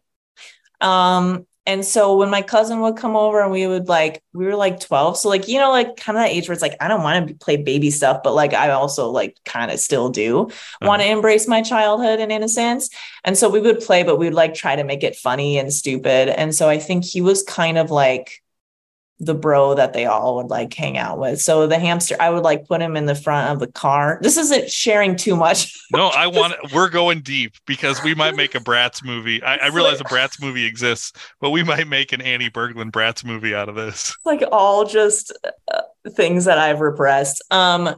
Um, 0.82 1.48
and 1.66 1.84
so 1.86 2.18
when 2.18 2.30
my 2.30 2.42
cousin 2.42 2.82
would 2.82 2.98
come 2.98 3.16
over 3.16 3.42
and 3.42 3.50
we 3.50 3.66
would 3.66 3.88
like 3.88 4.22
we 4.34 4.46
were 4.46 4.56
like 4.56 4.82
12. 4.82 5.18
So 5.18 5.30
like, 5.30 5.48
you 5.48 5.58
know, 5.60 5.72
like 5.72 5.96
kind 5.96 6.18
of 6.18 6.24
that 6.24 6.32
age 6.32 6.48
where 6.48 6.54
it's 6.54 6.62
like 6.62 6.76
I 6.80 6.88
don't 6.88 7.02
want 7.02 7.28
to 7.28 7.34
play 7.36 7.58
baby 7.58 7.90
stuff, 7.90 8.22
but 8.22 8.36
like 8.36 8.54
I 8.54 8.70
also 8.72 9.10
like 9.10 9.38
kind 9.46 9.72
of 9.72 9.80
still 9.80 10.10
do 10.10 10.50
want 10.82 11.02
to 11.02 11.08
embrace 11.08 11.48
my 11.48 11.64
childhood 11.64 12.20
and 12.20 12.32
innocence. 12.32 12.90
And 13.24 13.36
so 13.36 13.50
we 13.50 13.62
would 13.62 13.80
play, 13.80 14.04
but 14.04 14.20
we 14.20 14.28
would 14.28 14.36
like 14.36 14.54
try 14.54 14.76
to 14.76 14.84
make 14.84 15.04
it 15.04 15.16
funny 15.16 15.58
and 15.58 15.74
stupid. 15.74 16.30
And 16.30 16.54
so 16.54 16.70
I 16.70 16.78
think 16.78 17.04
he 17.04 17.22
was 17.22 17.42
kind 17.42 17.80
of 17.80 17.90
like 17.90 18.43
the 19.20 19.34
bro 19.34 19.76
that 19.76 19.94
they 19.94 20.06
all 20.06 20.38
would 20.38 20.48
like 20.48 20.74
hang 20.74 20.98
out 20.98 21.20
with. 21.20 21.40
So 21.40 21.68
the 21.68 21.80
hamster, 21.80 22.16
I 22.20 22.30
would 22.30 22.44
like 22.44 22.68
put 22.68 22.82
him 22.82 22.98
in 22.98 23.06
the 23.06 23.16
front 23.16 23.52
of 23.52 23.60
the 23.60 23.72
car. 23.72 24.20
This 24.22 24.38
isn't 24.38 24.70
sharing 24.70 25.16
too 25.16 25.36
much. 25.36 25.80
No, 25.94 26.08
I 26.08 26.26
want 26.26 26.56
we're 26.74 26.90
going 26.90 27.22
deep 27.22 27.54
because 27.68 28.04
we 28.04 28.16
might 28.16 28.36
make 28.36 28.56
a 28.56 28.60
Bratz 28.60 29.06
movie. 29.06 29.44
I, 29.44 29.58
I 29.58 29.68
realize 29.68 30.02
a 30.02 30.06
Bratz 30.06 30.42
movie 30.42 30.66
exists, 30.66 31.14
but 31.40 31.52
we 31.52 31.62
might 31.62 31.88
make 31.88 32.14
an 32.14 32.22
Annie 32.22 32.50
Berglund 32.50 32.90
Bratz 32.90 33.24
movie 33.24 33.54
out 33.54 33.70
of 33.70 33.76
this. 33.76 34.18
like 34.26 34.44
all 34.52 34.86
just 34.86 35.38
uh, 35.72 35.82
things 36.10 36.46
that 36.46 36.58
I've 36.58 36.82
repressed. 36.82 37.44
Um, 37.52 37.96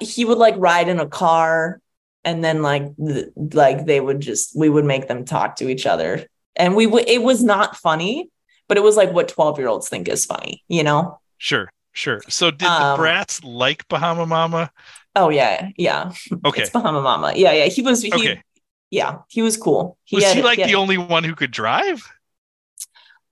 he 0.00 0.24
would 0.24 0.38
like 0.38 0.54
ride 0.58 0.86
in 0.86 1.00
a 1.00 1.08
car, 1.08 1.80
and 2.22 2.44
then 2.44 2.62
like 2.62 2.84
th- 2.96 3.30
like 3.52 3.86
they 3.86 3.98
would 4.00 4.20
just 4.20 4.56
we 4.56 4.68
would 4.68 4.84
make 4.84 5.08
them 5.08 5.24
talk 5.24 5.56
to 5.56 5.68
each 5.68 5.86
other, 5.86 6.24
and 6.54 6.76
we 6.76 6.86
would. 6.86 7.08
It 7.08 7.22
was 7.22 7.42
not 7.42 7.76
funny, 7.76 8.30
but 8.68 8.76
it 8.76 8.82
was 8.82 8.96
like 8.96 9.12
what 9.12 9.28
twelve 9.28 9.58
year 9.58 9.68
olds 9.68 9.88
think 9.88 10.08
is 10.08 10.24
funny, 10.26 10.62
you 10.68 10.82
know? 10.84 11.18
Sure, 11.38 11.70
sure. 11.92 12.20
So 12.28 12.50
did 12.50 12.66
Um, 12.68 12.96
the 12.98 13.02
Bratz 13.04 13.40
like 13.44 13.86
Bahama 13.88 14.26
Mama? 14.26 14.70
Oh 15.16 15.30
yeah, 15.30 15.70
yeah. 15.76 16.12
Okay. 16.44 16.62
It's 16.62 16.70
Bahama 16.70 17.00
Mama. 17.02 17.32
Yeah, 17.34 17.52
yeah. 17.52 17.66
He 17.66 17.82
was. 17.82 18.02
He, 18.02 18.12
Okay. 18.12 18.42
Yeah, 18.90 19.18
he 19.28 19.42
was 19.42 19.56
cool. 19.56 19.98
He 20.04 20.16
Was 20.16 20.24
had- 20.24 20.36
he 20.36 20.42
like 20.42 20.58
he 20.58 20.64
the 20.64 20.74
only 20.76 20.96
one 20.96 21.22
who 21.24 21.34
could 21.34 21.50
drive? 21.50 22.02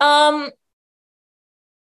Um, 0.00 0.50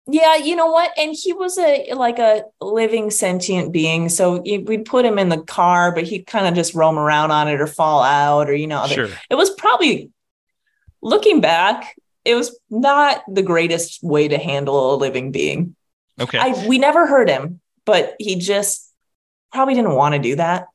Yeah, 0.06 0.36
you 0.36 0.54
know 0.54 0.66
what? 0.70 0.90
And 0.98 1.14
he 1.18 1.32
was 1.32 1.56
a 1.58 1.94
like 1.94 2.18
a 2.18 2.44
living 2.60 3.10
sentient 3.10 3.72
being. 3.72 4.10
So 4.10 4.40
we'd 4.42 4.84
put 4.84 5.06
him 5.06 5.18
in 5.18 5.30
the 5.30 5.40
car, 5.42 5.92
but 5.94 6.04
he'd 6.04 6.26
kind 6.26 6.46
of 6.46 6.54
just 6.54 6.74
roam 6.74 6.98
around 6.98 7.30
on 7.30 7.48
it 7.48 7.58
or 7.60 7.66
fall 7.66 8.02
out 8.02 8.50
or 8.50 8.54
you 8.54 8.66
know, 8.66 8.86
Sure. 8.86 9.08
it 9.30 9.34
was 9.34 9.48
probably 9.50 10.10
looking 11.00 11.40
back, 11.40 11.96
it 12.24 12.34
was 12.34 12.58
not 12.70 13.22
the 13.28 13.42
greatest 13.42 14.02
way 14.02 14.28
to 14.28 14.38
handle 14.38 14.94
a 14.94 14.96
living 14.96 15.30
being. 15.30 15.76
Okay. 16.20 16.38
I 16.38 16.66
we 16.66 16.78
never 16.78 17.06
heard 17.06 17.28
him, 17.28 17.60
but 17.84 18.14
he 18.18 18.36
just 18.36 18.90
probably 19.52 19.74
didn't 19.74 19.94
want 19.94 20.14
to 20.14 20.20
do 20.20 20.36
that. 20.36 20.66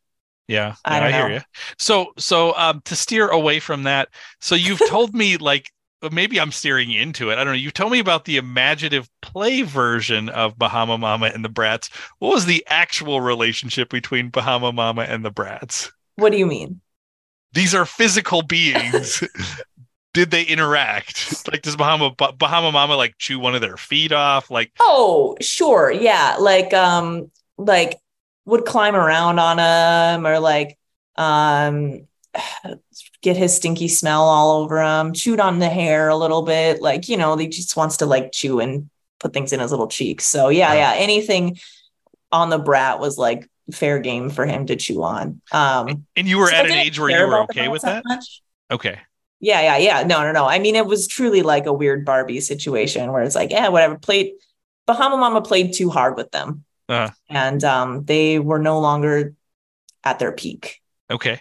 Yeah, 0.48 0.75
I 0.84 1.00
don't 1.00 1.13
hear 1.13 1.29
you. 1.29 1.41
So, 1.77 2.12
so 2.18 2.56
um, 2.58 2.82
to 2.86 2.96
steer 2.96 3.27
away 3.27 3.60
from 3.60 3.84
that, 3.84 4.10
so 4.41 4.56
you've 4.56 4.82
told 4.89 5.13
me 5.13 5.38
like 5.38 5.72
maybe 6.12 6.39
I'm 6.39 6.51
steering 6.51 6.91
into 6.91 7.29
it. 7.29 7.34
I 7.38 7.44
don't 7.44 7.53
know. 7.53 7.60
You 7.60 7.72
told 7.72 7.91
me 7.91 8.00
about 8.00 8.25
the 8.25 8.38
imaginative 8.38 9.10
play 9.22 9.62
version 9.62 10.29
of 10.29 10.58
Bahama 10.58 10.98
Mama 10.98 11.27
and 11.27 11.46
the 11.46 11.50
Bratz. 11.50 11.89
What 12.20 12.34
was 12.34 12.46
the 12.46 12.65
actual 12.68 13.22
relationship 13.22 13.89
between 13.89 14.29
Bahama 14.29 14.72
Mama 14.72 15.03
and 15.03 15.24
the 15.24 15.32
Bratz? 15.32 15.91
What 16.15 16.32
do 16.32 16.38
you 16.38 16.46
mean? 16.46 16.82
These 17.53 17.75
are 17.75 17.86
physical 17.86 18.41
beings. 18.41 19.24
Did 20.13 20.32
they 20.32 20.44
interact? 20.44 21.36
Like, 21.51 21.63
does 21.63 21.75
Bahama 21.75 22.13
Bahama 22.16 22.72
Mama 22.72 22.96
like 22.96 23.16
chew 23.18 23.39
one 23.39 23.56
of 23.56 23.62
their 23.62 23.78
feet 23.78 24.12
off? 24.12 24.51
Like, 24.51 24.72
Oh, 24.80 25.36
sure. 25.42 25.92
Yeah. 25.92 26.38
Like 26.39 26.74
um 26.74 27.32
like 27.58 27.98
would 28.46 28.66
climb 28.66 28.96
around 28.96 29.39
on 29.39 29.58
him 29.58 30.28
or 30.28 30.39
like 30.39 30.78
um 31.16 32.08
get 33.22 33.36
his 33.36 33.56
stinky 33.56 33.88
smell 33.88 34.24
all 34.24 34.62
over 34.62 34.82
him, 34.82 35.13
chewed 35.13 35.39
on 35.39 35.60
the 35.60 35.70
hair 35.70 36.10
a 36.10 36.16
little 36.16 36.44
bit. 36.44 36.82
Like, 36.82 37.10
you 37.10 37.18
know, 37.18 37.36
he 37.36 37.48
just 37.48 37.75
wants 37.75 37.98
to 37.98 38.06
like 38.06 38.32
chew 38.32 38.60
and 38.60 38.89
put 39.20 39.34
things 39.34 39.51
in 39.51 39.60
his 39.60 39.72
little 39.72 39.88
cheeks. 39.88 40.25
So 40.25 40.50
yeah, 40.50 40.74
yeah. 40.74 40.94
Anything 40.96 41.58
on 42.32 42.50
the 42.50 42.60
brat 42.60 43.00
was 43.00 43.18
like 43.18 43.50
fair 43.72 44.00
game 44.00 44.30
for 44.30 44.46
him 44.46 44.68
to 44.68 44.75
chew 44.75 45.01
on. 45.01 45.42
Um 45.51 46.06
and 46.16 46.28
you 46.28 46.38
were 46.38 46.48
so 46.48 46.56
at 46.56 46.66
an 46.68 46.74
age 46.74 47.00
where 47.00 47.10
you 47.10 47.28
were 47.28 47.42
okay 47.44 47.70
with 47.70 47.82
that. 47.82 48.04
much. 48.06 48.44
Okay. 48.70 49.00
Yeah, 49.39 49.62
yeah, 49.62 49.77
yeah. 49.77 50.03
No, 50.03 50.24
no, 50.24 50.31
no. 50.31 50.46
I 50.46 50.60
mean, 50.60 50.75
it 50.75 50.86
was 50.86 51.08
truly 51.08 51.41
like 51.41 51.65
a 51.65 51.74
weird 51.74 52.05
Barbie 52.05 52.41
situation 52.41 53.12
where 53.12 53.24
it's 53.24 53.36
like, 53.36 53.51
yeah, 53.51 53.69
whatever. 53.69 53.98
Played 53.98 54.34
Bahama 54.86 55.17
Mama 55.17 55.41
played 55.41 55.74
too 55.74 55.89
hard 55.89 56.17
with 56.17 56.31
them, 56.31 56.65
Uh, 56.89 57.10
and 57.29 57.63
um, 57.63 58.03
they 58.05 58.39
were 58.39 58.60
no 58.60 58.79
longer 58.79 59.34
at 60.03 60.19
their 60.19 60.31
peak. 60.31 60.81
okay. 61.10 61.39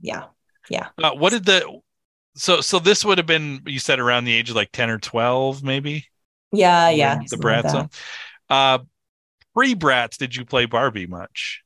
Yeah, 0.00 0.26
Yeah. 0.68 0.88
Uh, 1.02 1.12
what 1.12 1.30
did 1.30 1.44
the 1.44 1.80
so 2.36 2.60
so 2.60 2.78
this 2.78 3.04
would 3.04 3.18
have 3.18 3.26
been 3.26 3.60
you 3.66 3.78
said 3.78 3.98
around 3.98 4.24
the 4.24 4.32
age 4.32 4.48
of 4.48 4.56
like 4.56 4.70
10 4.70 4.90
or 4.90 4.98
12 4.98 5.64
maybe 5.64 6.06
yeah, 6.52 6.88
yeah. 6.88 7.16
the 7.28 7.36
like 7.36 7.64
Bratz 7.64 7.74
on 7.74 7.90
uh 8.48 8.78
pre 9.54 9.74
Bratz 9.74 10.16
did 10.18 10.36
you 10.36 10.44
play 10.44 10.64
barbie 10.66 11.08
much 11.08 11.62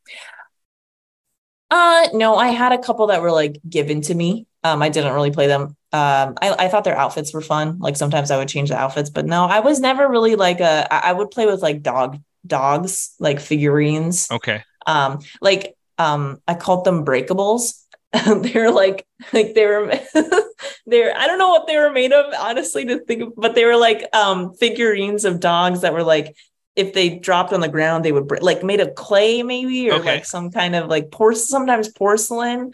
Uh, 1.70 2.08
no, 2.12 2.36
I 2.36 2.48
had 2.48 2.72
a 2.72 2.78
couple 2.78 3.06
that 3.06 3.22
were 3.22 3.32
like 3.32 3.56
given 3.66 4.02
to 4.02 4.14
me. 4.14 4.46
Um, 4.64 4.82
I 4.82 4.88
didn't 4.88 5.12
really 5.14 5.30
play 5.32 5.46
them. 5.48 5.76
Um, 5.92 6.34
I, 6.40 6.54
I 6.58 6.68
thought 6.68 6.84
their 6.84 6.96
outfits 6.96 7.34
were 7.34 7.40
fun. 7.40 7.78
Like 7.80 7.96
sometimes 7.96 8.30
I 8.30 8.36
would 8.36 8.48
change 8.48 8.68
the 8.70 8.76
outfits, 8.78 9.10
but 9.10 9.26
no, 9.26 9.44
I 9.44 9.60
was 9.60 9.80
never 9.80 10.08
really 10.08 10.36
like 10.36 10.60
a. 10.60 10.86
I 10.92 11.12
would 11.12 11.30
play 11.30 11.46
with 11.46 11.62
like 11.62 11.82
dog 11.82 12.18
dogs, 12.46 13.14
like 13.18 13.40
figurines. 13.40 14.30
okay 14.30 14.64
um 14.86 15.20
like 15.40 15.76
um 15.98 16.40
i 16.48 16.54
called 16.54 16.84
them 16.84 17.04
breakables 17.04 17.84
they're 18.42 18.72
like 18.72 19.06
like 19.32 19.54
they 19.54 19.64
were 19.64 19.86
they're 20.86 21.16
i 21.16 21.26
don't 21.28 21.38
know 21.38 21.50
what 21.50 21.68
they 21.68 21.76
were 21.76 21.92
made 21.92 22.12
of 22.12 22.34
honestly 22.38 22.84
to 22.84 22.98
think 22.98 23.22
of, 23.22 23.32
but 23.36 23.54
they 23.54 23.64
were 23.64 23.76
like 23.76 24.04
um 24.12 24.52
figurines 24.54 25.24
of 25.24 25.38
dogs 25.38 25.82
that 25.82 25.92
were 25.92 26.02
like 26.02 26.34
if 26.74 26.94
they 26.94 27.18
dropped 27.18 27.52
on 27.52 27.60
the 27.60 27.68
ground 27.68 28.04
they 28.04 28.10
would 28.10 28.26
break 28.26 28.42
like 28.42 28.64
made 28.64 28.80
of 28.80 28.94
clay 28.96 29.42
maybe 29.44 29.88
or 29.90 29.94
Okay. 29.94 30.16
like 30.16 30.24
some 30.24 30.50
kind 30.50 30.74
of 30.74 30.88
like 30.88 31.12
porce 31.12 31.48
sometimes 31.48 31.88
porcelain 31.88 32.72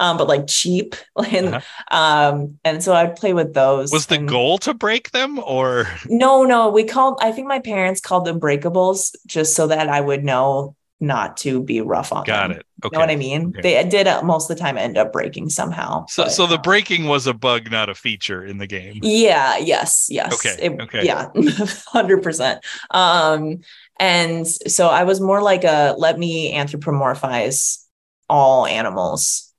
um 0.00 0.16
but 0.16 0.28
like 0.28 0.46
cheap 0.46 0.94
and 1.30 1.54
Uh-huh. 1.54 1.96
um 1.96 2.58
and 2.64 2.82
so 2.82 2.92
i'd 2.94 3.16
play 3.16 3.32
with 3.32 3.54
those 3.54 3.92
was 3.92 4.06
the 4.06 4.16
and- 4.16 4.28
goal 4.28 4.58
to 4.58 4.74
break 4.74 5.10
them 5.12 5.38
or 5.38 5.86
no, 6.08 6.44
no, 6.44 6.68
we 6.68 6.84
called, 6.84 7.18
I 7.20 7.32
think 7.32 7.48
my 7.48 7.58
parents 7.60 8.00
called 8.00 8.24
them 8.24 8.38
breakables 8.40 9.14
just 9.26 9.54
so 9.54 9.66
that 9.68 9.88
I 9.88 10.00
would 10.00 10.24
know 10.24 10.74
not 11.00 11.36
to 11.38 11.62
be 11.62 11.80
rough 11.82 12.12
on 12.12 12.24
got 12.24 12.48
them. 12.48 12.58
it 12.58 12.66
You 12.84 12.90
know 12.92 13.00
what 13.00 13.10
I 13.10 13.16
mean? 13.16 13.48
Okay. 13.48 13.60
They 13.60 13.88
did 13.88 14.06
uh, 14.06 14.22
most 14.22 14.50
of 14.50 14.56
the 14.56 14.62
time 14.62 14.78
end 14.78 14.96
up 14.96 15.12
breaking 15.12 15.50
somehow. 15.50 16.06
so 16.08 16.24
but, 16.24 16.30
so 16.32 16.46
the 16.46 16.56
um, 16.56 16.62
breaking 16.62 17.04
was 17.06 17.26
a 17.26 17.34
bug 17.34 17.70
not 17.70 17.88
a 17.88 17.94
feature 17.94 18.44
in 18.44 18.58
the 18.58 18.66
game 18.66 19.00
Yeah, 19.02 19.58
yes, 19.58 20.06
yes. 20.10 20.32
Okay, 20.34 20.56
It- 20.66 20.80
okay. 20.80 21.04
Yeah, 21.04 21.28
100%. 21.34 22.58
Um, 22.90 23.58
and 23.98 24.46
so 24.46 24.88
I 24.88 25.04
was 25.04 25.20
more 25.20 25.42
like 25.42 25.64
a 25.64 25.94
let 25.98 26.18
me 26.18 26.54
anthropomorphize 26.54 27.84
all 28.28 28.66
animals. 28.66 29.52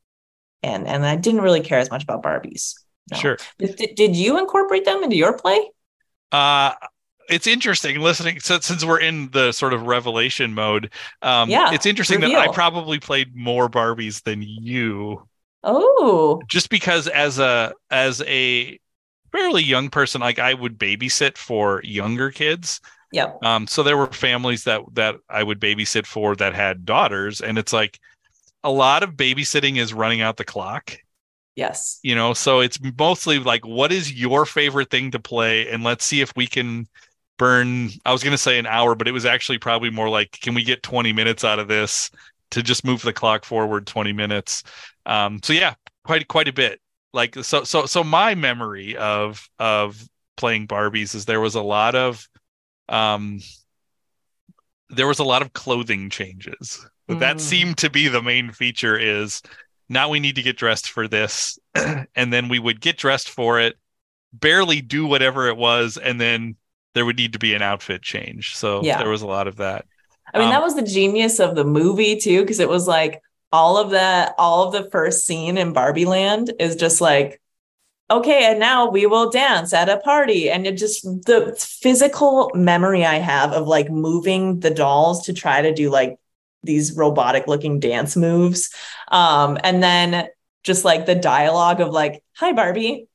And 0.64 0.88
and 0.88 1.06
I 1.06 1.16
didn't 1.16 1.42
really 1.42 1.62
care 1.62 1.80
as 1.80 1.90
much 1.92 2.04
about 2.04 2.24
Barbies. 2.24 2.74
No. 3.12 3.18
sure 3.18 3.38
Did, 3.58 3.96
did 3.96 4.16
you 4.16 4.38
incorporate 4.38 4.84
them 4.86 5.04
into 5.04 5.16
your 5.16 5.38
play? 5.38 5.72
uh 6.32 6.74
it's 7.30 7.48
interesting 7.48 8.00
listening 8.00 8.40
so, 8.40 8.60
since 8.60 8.84
we're 8.84 9.00
in 9.00 9.30
the 9.32 9.52
sort 9.52 9.74
of 9.74 9.84
revelation 9.88 10.54
mode 10.54 10.92
um 11.22 11.50
Yeah, 11.50 11.74
it's 11.74 11.86
interesting 11.86 12.20
that 12.20 12.36
i 12.36 12.48
probably 12.50 13.00
played 13.00 13.36
more 13.36 13.70
barbies 13.70 14.24
than 14.24 14.42
you 14.42 15.26
Oh, 15.64 16.42
just 16.48 16.70
because 16.70 17.08
as 17.08 17.40
a 17.40 17.74
as 17.92 18.22
a 18.24 18.78
fairly 19.32 19.64
young 19.64 19.90
person 19.90 20.22
like 20.22 20.40
i 20.40 20.54
would 20.54 20.78
babysit 20.78 21.38
for 21.38 21.82
younger 21.84 22.30
kids 22.32 22.80
Yeah. 23.12 23.32
um 23.42 23.68
so 23.68 23.84
there 23.84 23.98
were 23.98 24.08
families 24.08 24.64
that 24.66 24.82
that 24.94 25.16
i 25.30 25.44
would 25.44 25.60
babysit 25.60 26.06
for 26.06 26.36
that 26.36 26.54
had 26.54 26.86
daughters 26.86 27.42
and 27.42 27.58
it's 27.58 27.74
like 27.74 28.00
a 28.68 28.72
lot 28.72 29.02
of 29.02 29.12
babysitting 29.16 29.78
is 29.78 29.94
running 29.94 30.22
out 30.22 30.36
the 30.38 30.44
clock. 30.44 30.98
Yes. 31.56 32.00
you 32.04 32.14
know 32.14 32.36
so 32.36 32.60
it's 32.60 32.78
mostly 33.00 33.40
like 33.40 33.66
what 33.66 33.92
is 33.92 34.14
your 34.14 34.46
favorite 34.46 34.92
thing 34.92 35.10
to 35.12 35.20
play? 35.20 35.68
And 35.68 35.84
let's 35.84 36.06
see 36.06 36.22
if 36.22 36.32
we 36.36 36.46
can 36.46 36.88
burn 37.40 37.90
i 38.06 38.12
was 38.12 38.24
going 38.24 38.32
to 38.32 38.38
say 38.38 38.58
an 38.58 38.66
hour 38.66 38.96
but 38.96 39.08
it 39.08 39.12
was 39.12 39.24
actually 39.24 39.60
probably 39.60 39.92
more 39.92 40.10
like 40.10 40.32
can 40.42 40.56
we 40.56 40.64
get 40.64 40.82
20 40.82 41.14
minutes 41.14 41.44
out 41.44 41.60
of 41.60 41.68
this 41.68 42.10
to 42.50 42.64
just 42.64 42.84
move 42.84 43.02
the 43.04 43.14
clock 43.14 43.46
forward 43.46 43.88
20 43.88 44.14
minutes? 44.14 44.64
Um 45.08 45.40
so 45.44 45.54
yeah 45.54 45.74
quite 46.04 46.28
quite 46.28 46.48
a 46.48 46.54
bit. 46.54 46.80
Like 47.14 47.34
so 47.44 47.64
so 47.64 47.88
so 47.88 48.04
my 48.04 48.36
memory 48.36 48.96
of 48.98 49.50
of 49.58 50.08
playing 50.36 50.68
barbies 50.68 51.16
is 51.16 51.26
there 51.26 51.42
was 51.42 51.56
a 51.56 51.62
lot 51.62 51.96
of 51.96 52.28
um 52.90 53.40
there 54.90 55.08
was 55.08 55.20
a 55.20 55.24
lot 55.24 55.42
of 55.42 55.54
clothing 55.54 56.10
changes 56.12 56.86
but 57.08 57.20
that 57.20 57.38
Mm. 57.38 57.42
seemed 57.42 57.78
to 57.80 57.90
be 57.90 58.08
the 58.08 58.22
main 58.22 58.52
feature 58.52 58.98
is 58.98 59.42
now 59.90 60.10
we 60.10 60.20
need 60.20 60.36
to 60.36 60.42
get 60.44 60.58
dressed 60.58 60.90
for 60.90 61.08
this 61.08 61.58
and 61.76 62.34
then 62.34 62.50
we 62.50 62.60
would 62.60 62.82
get 62.82 62.98
dressed 62.98 63.30
for 63.30 63.60
it 63.60 63.76
barely 64.34 64.82
do 64.82 65.06
whatever 65.06 65.48
it 65.48 65.58
was 65.58 65.98
and 65.98 66.20
then 66.20 66.56
there 66.94 67.06
would 67.06 67.18
need 67.18 67.34
to 67.34 67.40
be 67.40 67.54
an 67.54 67.62
outfit 67.62 68.02
change 68.02 68.56
so 68.56 68.84
Yeah. 68.84 68.98
there 68.98 69.10
was 69.10 69.22
a 69.22 69.28
lot 69.28 69.48
of 69.48 69.58
that 69.58 69.86
I 70.34 70.40
mean, 70.40 70.48
Um, 70.48 70.54
that 70.54 70.62
was 70.62 70.76
the 70.76 70.82
genius 70.82 71.40
of 71.40 71.56
the 71.56 71.64
movie 71.64 72.18
too, 72.18 72.42
because 72.42 72.60
it 72.60 72.68
was 72.68 72.86
like 72.86 73.22
all 73.54 73.78
of 73.78 73.92
that, 73.92 74.36
all 74.38 74.64
of 74.68 74.74
the 74.74 74.90
first 74.92 75.26
scene 75.26 75.58
in 75.58 75.72
Barbie 75.72 76.06
Land 76.06 76.52
is 76.60 76.76
just 76.76 77.00
like, 77.00 77.40
okay, 78.12 78.44
and 78.52 78.60
now 78.60 78.90
we 78.90 79.06
will 79.06 79.30
dance 79.30 79.74
at 79.74 79.88
a 79.88 79.98
party. 79.98 80.50
And 80.50 80.68
it 80.68 80.74
just 80.78 81.04
the 81.04 81.56
physical 81.58 82.52
memory 82.54 83.06
I 83.06 83.16
have 83.20 83.54
of 83.54 83.68
like 83.68 83.90
moving 83.90 84.60
the 84.60 84.70
dolls 84.70 85.26
to 85.28 85.34
try 85.34 85.62
to 85.62 85.74
do 85.74 85.90
like 85.90 86.18
these 86.64 86.96
robotic 86.96 87.48
looking 87.48 87.80
dance 87.80 88.16
moves. 88.16 88.74
Um, 89.12 89.58
and 89.64 89.82
then 89.82 90.28
just 90.64 90.84
like 90.86 91.06
the 91.06 91.16
dialogue 91.16 91.82
of 91.82 91.90
like, 91.90 92.24
hi 92.36 92.52
Barbie. 92.54 93.08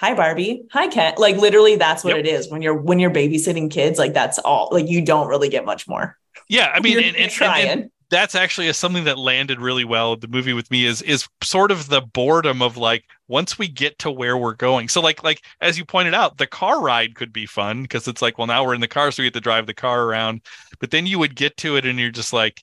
Hi 0.00 0.14
Barbie. 0.14 0.64
Hi 0.72 0.88
Ken. 0.88 1.14
Like 1.18 1.36
literally 1.36 1.76
that's 1.76 2.02
what 2.02 2.16
Yep. 2.16 2.24
it 2.24 2.28
is 2.28 2.50
when 2.50 2.62
you're 2.62 2.74
when 2.76 2.98
you're 2.98 3.10
babysitting 3.12 3.70
kids, 3.70 3.98
like 3.98 4.12
that's 4.12 4.38
all 4.40 4.68
like 4.72 4.88
you 4.88 5.04
don't 5.04 5.28
really 5.28 5.48
get 5.48 5.64
much 5.64 5.86
more. 5.86 6.16
yeah 6.48 6.72
i 6.74 6.80
mean 6.86 6.96
and, 6.98 7.06
and, 7.06 7.16
and- 7.16 7.32
trying. 7.32 7.68
and 7.68 7.90
that's 8.10 8.34
actually 8.34 8.70
something 8.72 9.04
that 9.04 9.18
landed 9.18 9.60
really 9.60 9.84
well 9.84 10.14
the 10.16 10.28
movie 10.28 10.52
with 10.52 10.70
me 10.70 10.84
is 10.84 11.00
is 11.02 11.26
sort 11.42 11.70
of 11.70 11.88
the 11.88 12.00
boredom 12.00 12.60
of 12.60 12.76
like 12.76 13.04
once 13.28 13.58
we 13.58 13.66
get 13.66 13.98
to 13.98 14.10
where 14.10 14.36
we're 14.36 14.54
going 14.54 14.88
so 14.88 15.00
like 15.00 15.22
like 15.24 15.40
as 15.60 15.78
you 15.78 15.84
pointed 15.84 16.12
out 16.14 16.36
the 16.38 16.46
car 16.46 16.80
ride 16.82 17.14
could 17.14 17.32
be 17.32 17.46
fun 17.46 17.82
because 17.82 18.06
it's 18.06 18.20
like 18.20 18.36
well 18.36 18.46
now 18.46 18.64
we're 18.64 18.74
in 18.74 18.80
the 18.80 18.86
car 18.88 19.10
so 19.10 19.22
we 19.22 19.26
get 19.26 19.34
to 19.34 19.40
drive 19.40 19.66
the 19.66 19.74
car 19.74 20.04
around 20.04 20.40
but 20.80 20.90
then 20.90 21.06
you 21.06 21.18
would 21.18 21.34
get 21.34 21.56
to 21.56 21.76
it 21.76 21.86
and 21.86 21.98
you're 21.98 22.10
just 22.10 22.32
like 22.32 22.62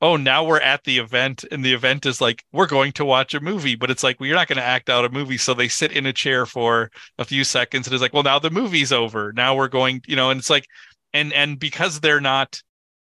oh 0.00 0.16
now 0.16 0.44
we're 0.44 0.60
at 0.60 0.84
the 0.84 0.98
event 0.98 1.44
and 1.50 1.64
the 1.64 1.72
event 1.72 2.06
is 2.06 2.20
like 2.20 2.44
we're 2.52 2.66
going 2.66 2.92
to 2.92 3.04
watch 3.04 3.34
a 3.34 3.40
movie 3.40 3.74
but 3.74 3.90
it's 3.90 4.02
like 4.02 4.18
well 4.20 4.26
you're 4.26 4.36
not 4.36 4.48
going 4.48 4.56
to 4.58 4.62
act 4.62 4.88
out 4.88 5.04
a 5.04 5.08
movie 5.08 5.36
so 5.36 5.54
they 5.54 5.68
sit 5.68 5.92
in 5.92 6.06
a 6.06 6.12
chair 6.12 6.46
for 6.46 6.90
a 7.18 7.24
few 7.24 7.44
seconds 7.44 7.86
and 7.86 7.94
it's 7.94 8.02
like 8.02 8.12
well 8.12 8.22
now 8.22 8.38
the 8.38 8.50
movie's 8.50 8.92
over 8.92 9.32
now 9.32 9.54
we're 9.56 9.68
going 9.68 10.00
you 10.06 10.16
know 10.16 10.30
and 10.30 10.38
it's 10.38 10.50
like 10.50 10.66
and 11.12 11.32
and 11.32 11.58
because 11.58 12.00
they're 12.00 12.20
not 12.20 12.62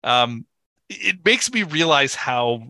um 0.03 0.46
it 0.89 1.17
makes 1.25 1.51
me 1.51 1.63
realize 1.63 2.15
how 2.15 2.62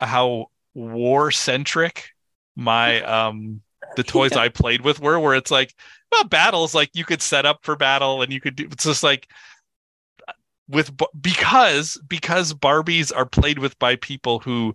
how 0.00 0.46
war 0.74 1.30
centric 1.30 2.10
my 2.54 3.00
um 3.02 3.60
the 3.96 4.02
toys 4.04 4.32
Yeah. 4.32 4.40
I 4.40 4.48
played 4.48 4.82
with 4.82 5.00
were 5.00 5.18
where 5.18 5.34
it's 5.34 5.50
like 5.50 5.74
well 6.12 6.24
battles 6.24 6.74
like 6.74 6.90
you 6.94 7.04
could 7.04 7.22
set 7.22 7.46
up 7.46 7.60
for 7.62 7.76
battle 7.76 8.22
and 8.22 8.32
you 8.32 8.40
could 8.40 8.56
do 8.56 8.68
it's 8.70 8.84
just 8.84 9.02
like 9.02 9.28
with 10.68 10.90
because 11.20 12.00
because 12.08 12.52
Barbies 12.52 13.12
are 13.14 13.26
played 13.26 13.58
with 13.58 13.78
by 13.78 13.96
people 13.96 14.40
who 14.40 14.74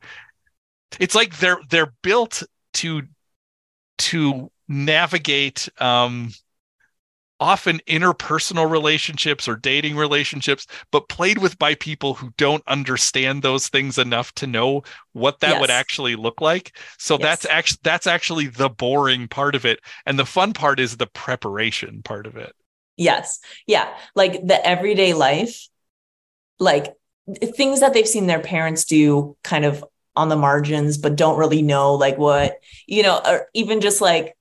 it's 1.00 1.16
like 1.16 1.38
they're 1.40 1.60
they're 1.70 1.94
built 2.02 2.44
to 2.76 3.04
to 3.98 4.52
navigate 4.68 5.68
um 5.80 6.32
often 7.42 7.82
interpersonal 7.88 8.70
relationships 8.70 9.48
or 9.48 9.56
dating 9.56 9.98
relationships, 9.98 10.68
but 10.92 11.10
played 11.10 11.40
with 11.40 11.58
by 11.58 11.74
people 11.74 12.14
who 12.14 12.32
don't 12.38 12.64
understand 12.68 13.42
those 13.42 13.68
things 13.68 13.98
enough 13.98 14.32
to 14.36 14.46
know 14.46 14.84
what 15.14 15.40
that 15.40 15.54
yes. 15.54 15.62
would 15.62 15.72
actually 15.72 16.16
look 16.16 16.40
like. 16.40 16.78
So 17.00 17.16
yes. 17.16 17.22
that's 17.22 17.46
actually 17.48 17.80
that's 17.84 18.08
actually 18.08 18.48
the 18.48 18.70
boring 18.70 19.28
part 19.28 19.56
of 19.56 19.66
it. 19.66 19.80
And 20.06 20.20
the 20.20 20.26
fun 20.26 20.54
part 20.54 20.80
is 20.80 20.96
the 20.96 21.08
preparation 21.08 22.04
part 22.04 22.28
of 22.28 22.38
it. 22.38 22.54
Yes. 22.96 23.40
Yeah. 23.66 23.92
Like 24.14 24.46
the 24.46 24.64
everyday 24.66 25.14
life, 25.14 25.68
like 26.62 26.96
things 27.56 27.80
that 27.80 27.94
they've 27.94 28.08
seen 28.08 28.28
their 28.28 28.40
parents 28.40 28.86
do 28.86 29.36
kind 29.44 29.66
of 29.66 29.84
on 30.16 30.30
the 30.30 30.36
margins, 30.36 30.98
but 30.98 31.16
don't 31.16 31.40
really 31.40 31.62
know 31.62 31.96
like 31.96 32.18
what, 32.18 32.60
you 32.86 33.02
know, 33.02 33.20
or 33.26 33.48
even 33.54 33.82
just 33.82 34.00
like 34.00 34.38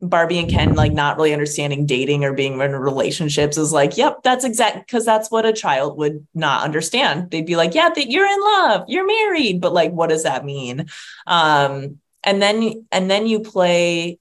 Barbie 0.00 0.38
and 0.38 0.50
Ken 0.50 0.74
like 0.74 0.92
not 0.92 1.16
really 1.16 1.32
understanding 1.32 1.86
dating 1.86 2.24
or 2.24 2.34
being 2.34 2.60
in 2.60 2.72
relationships 2.72 3.56
is 3.56 3.72
like, 3.72 3.96
yep, 3.96 4.22
that's 4.22 4.44
exact 4.44 4.86
because 4.86 5.04
that's 5.04 5.30
what 5.30 5.46
a 5.46 5.52
child 5.52 5.98
would 5.98 6.26
not 6.34 6.62
understand. 6.62 7.30
They'd 7.30 7.46
be 7.46 7.56
like, 7.56 7.74
yeah, 7.74 7.88
that 7.88 8.10
you're 8.10 8.26
in 8.26 8.40
love, 8.40 8.84
you're 8.88 9.06
married, 9.06 9.60
but 9.60 9.72
like, 9.72 9.90
what 9.90 10.10
does 10.10 10.22
that 10.22 10.44
mean? 10.44 10.86
Um, 11.26 11.98
and 12.22 12.40
then 12.40 12.86
and 12.92 13.10
then 13.10 13.26
you 13.26 13.40
play 13.40 14.18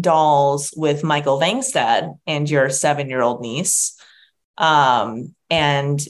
dolls 0.00 0.72
with 0.76 1.04
Michael 1.04 1.38
Vangstad 1.38 2.18
and 2.26 2.48
your 2.48 2.70
seven 2.70 3.10
year 3.10 3.20
old 3.20 3.40
niece, 3.40 3.98
um, 4.56 5.34
and 5.50 6.00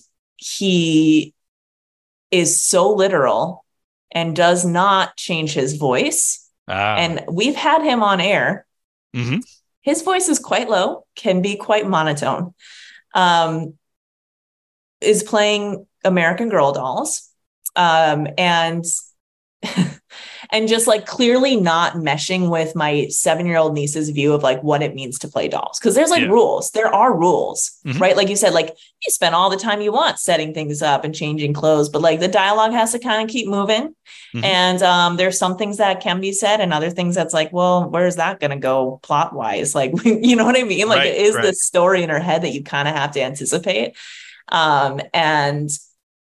he 0.40 1.34
is 2.30 2.60
so 2.60 2.92
literal 2.92 3.64
and 4.10 4.34
does 4.34 4.64
not 4.64 5.16
change 5.16 5.52
his 5.52 5.76
voice 5.76 6.50
Ah. 6.70 6.96
And 6.96 7.24
we've 7.28 7.56
had 7.56 7.82
him 7.82 8.02
on 8.02 8.20
air. 8.20 8.64
Mm-hmm. 9.14 9.38
His 9.82 10.02
voice 10.02 10.28
is 10.28 10.38
quite 10.38 10.70
low, 10.70 11.04
can 11.16 11.42
be 11.42 11.56
quite 11.56 11.86
monotone. 11.86 12.54
Um, 13.12 13.74
is 15.00 15.24
playing 15.24 15.86
American 16.04 16.48
Girl 16.48 16.72
dolls. 16.72 17.28
Um, 17.74 18.28
and 18.38 18.84
and 20.52 20.68
just 20.68 20.86
like 20.86 21.06
clearly 21.06 21.56
not 21.56 21.94
meshing 21.94 22.50
with 22.50 22.74
my 22.74 23.06
seven 23.08 23.46
year 23.46 23.56
old 23.56 23.74
niece's 23.74 24.10
view 24.10 24.32
of 24.32 24.42
like 24.42 24.62
what 24.62 24.82
it 24.82 24.94
means 24.94 25.18
to 25.20 25.28
play 25.28 25.48
dolls. 25.48 25.78
Cause 25.78 25.94
there's 25.94 26.10
like 26.10 26.22
yeah. 26.22 26.28
rules, 26.28 26.70
there 26.72 26.92
are 26.92 27.16
rules, 27.16 27.78
mm-hmm. 27.84 27.98
right? 27.98 28.16
Like 28.16 28.28
you 28.28 28.36
said, 28.36 28.52
like 28.52 28.76
you 29.04 29.10
spend 29.10 29.34
all 29.34 29.50
the 29.50 29.56
time 29.56 29.80
you 29.80 29.92
want 29.92 30.18
setting 30.18 30.52
things 30.52 30.82
up 30.82 31.04
and 31.04 31.14
changing 31.14 31.54
clothes, 31.54 31.88
but 31.88 32.02
like 32.02 32.20
the 32.20 32.28
dialogue 32.28 32.72
has 32.72 32.92
to 32.92 32.98
kind 32.98 33.22
of 33.22 33.32
keep 33.32 33.48
moving. 33.48 33.94
Mm-hmm. 34.34 34.44
And 34.44 34.82
um, 34.82 35.16
there's 35.16 35.38
some 35.38 35.56
things 35.56 35.78
that 35.78 36.00
can 36.00 36.20
be 36.20 36.32
said 36.32 36.60
and 36.60 36.72
other 36.72 36.90
things 36.90 37.14
that's 37.14 37.34
like, 37.34 37.52
well, 37.52 37.88
where's 37.88 38.16
that 38.16 38.40
going 38.40 38.50
to 38.50 38.56
go 38.56 39.00
plot 39.02 39.34
wise? 39.34 39.74
Like, 39.74 39.92
you 40.04 40.36
know 40.36 40.44
what 40.44 40.58
I 40.58 40.64
mean? 40.64 40.88
Like 40.88 40.98
right, 40.98 41.08
it 41.08 41.16
is 41.16 41.34
right. 41.34 41.42
this 41.42 41.62
story 41.62 42.02
in 42.02 42.10
her 42.10 42.20
head 42.20 42.42
that 42.42 42.50
you 42.50 42.62
kind 42.62 42.88
of 42.88 42.94
have 42.94 43.12
to 43.12 43.22
anticipate. 43.22 43.96
Um, 44.48 45.00
and 45.14 45.70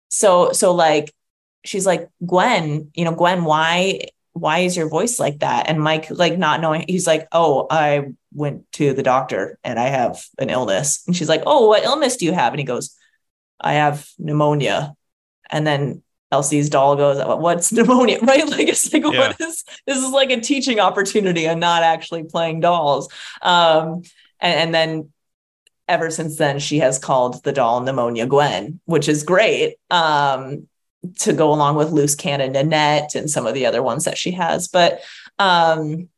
so, 0.09 0.53
so 0.53 0.75
like, 0.75 1.13
she's 1.67 1.87
like, 1.87 2.09
Gwen, 2.25 2.91
you 2.95 3.05
know, 3.05 3.15
Gwen, 3.15 3.45
why 3.45 4.01
why 4.37 4.59
is 4.59 4.77
your 4.77 4.89
voice 4.89 5.19
like 5.19 5.39
that? 5.39 5.69
And 5.69 5.81
Mike, 5.81 6.11
like 6.11 6.37
not 6.37 6.61
knowing, 6.61 6.85
he's 6.87 7.07
like, 7.07 7.27
Oh, 7.33 7.67
I 7.71 8.09
went 8.35 8.71
to 8.73 8.93
the 8.93 9.03
doctor 9.03 9.59
and 9.65 9.79
I 9.79 9.89
have 9.89 10.23
an 10.39 10.51
illness. 10.51 11.03
And 11.07 11.17
she's 11.17 11.29
like, 11.29 11.43
Oh, 11.47 11.69
what 11.69 11.85
illness 11.85 12.17
do 12.17 12.27
you 12.27 12.33
have? 12.33 12.53
And 12.53 12.61
he 12.61 12.67
goes, 12.67 12.95
I 13.59 13.75
have 13.75 14.07
pneumonia. 14.19 14.95
And 15.51 15.67
then 15.67 16.03
Elsie's 16.31 16.69
doll 16.69 16.97
goes, 16.97 17.19
What's 17.41 17.73
pneumonia? 17.73 18.19
Right? 18.21 18.47
Like 18.47 18.69
it's 18.69 18.93
like, 18.93 19.05
yeah. 19.05 19.09
what 19.09 19.41
is 19.41 19.65
this 19.87 19.99
is 19.99 20.11
like 20.11 20.31
a 20.31 20.41
teaching 20.41 20.81
opportunity 20.81 21.47
and 21.47 21.59
not 21.59 21.83
actually 21.83 22.25
playing 22.25 22.61
dolls. 22.61 23.09
Um, 23.41 24.03
and, 24.39 24.61
and 24.61 24.75
then 24.75 25.13
ever 25.89 26.11
since 26.11 26.37
then, 26.37 26.59
she 26.59 26.81
has 26.81 26.99
called 26.99 27.43
the 27.43 27.53
doll 27.53 27.81
pneumonia 27.81 28.27
Gwen, 28.27 28.81
which 28.85 29.09
is 29.09 29.23
great. 29.23 29.77
Um, 29.91 30.69
to 31.21 31.33
go 31.33 31.53
along 31.53 31.77
with 31.77 31.91
loose 31.91 32.15
cannon 32.15 32.53
Nanette 32.53 33.15
and 33.15 33.31
some 33.31 33.47
of 33.47 33.55
the 33.55 33.67
other 33.67 33.83
ones 33.83 34.05
that 34.05 34.19
she 34.19 34.33
has. 34.33 34.69
But 34.69 35.01
um 35.39 36.09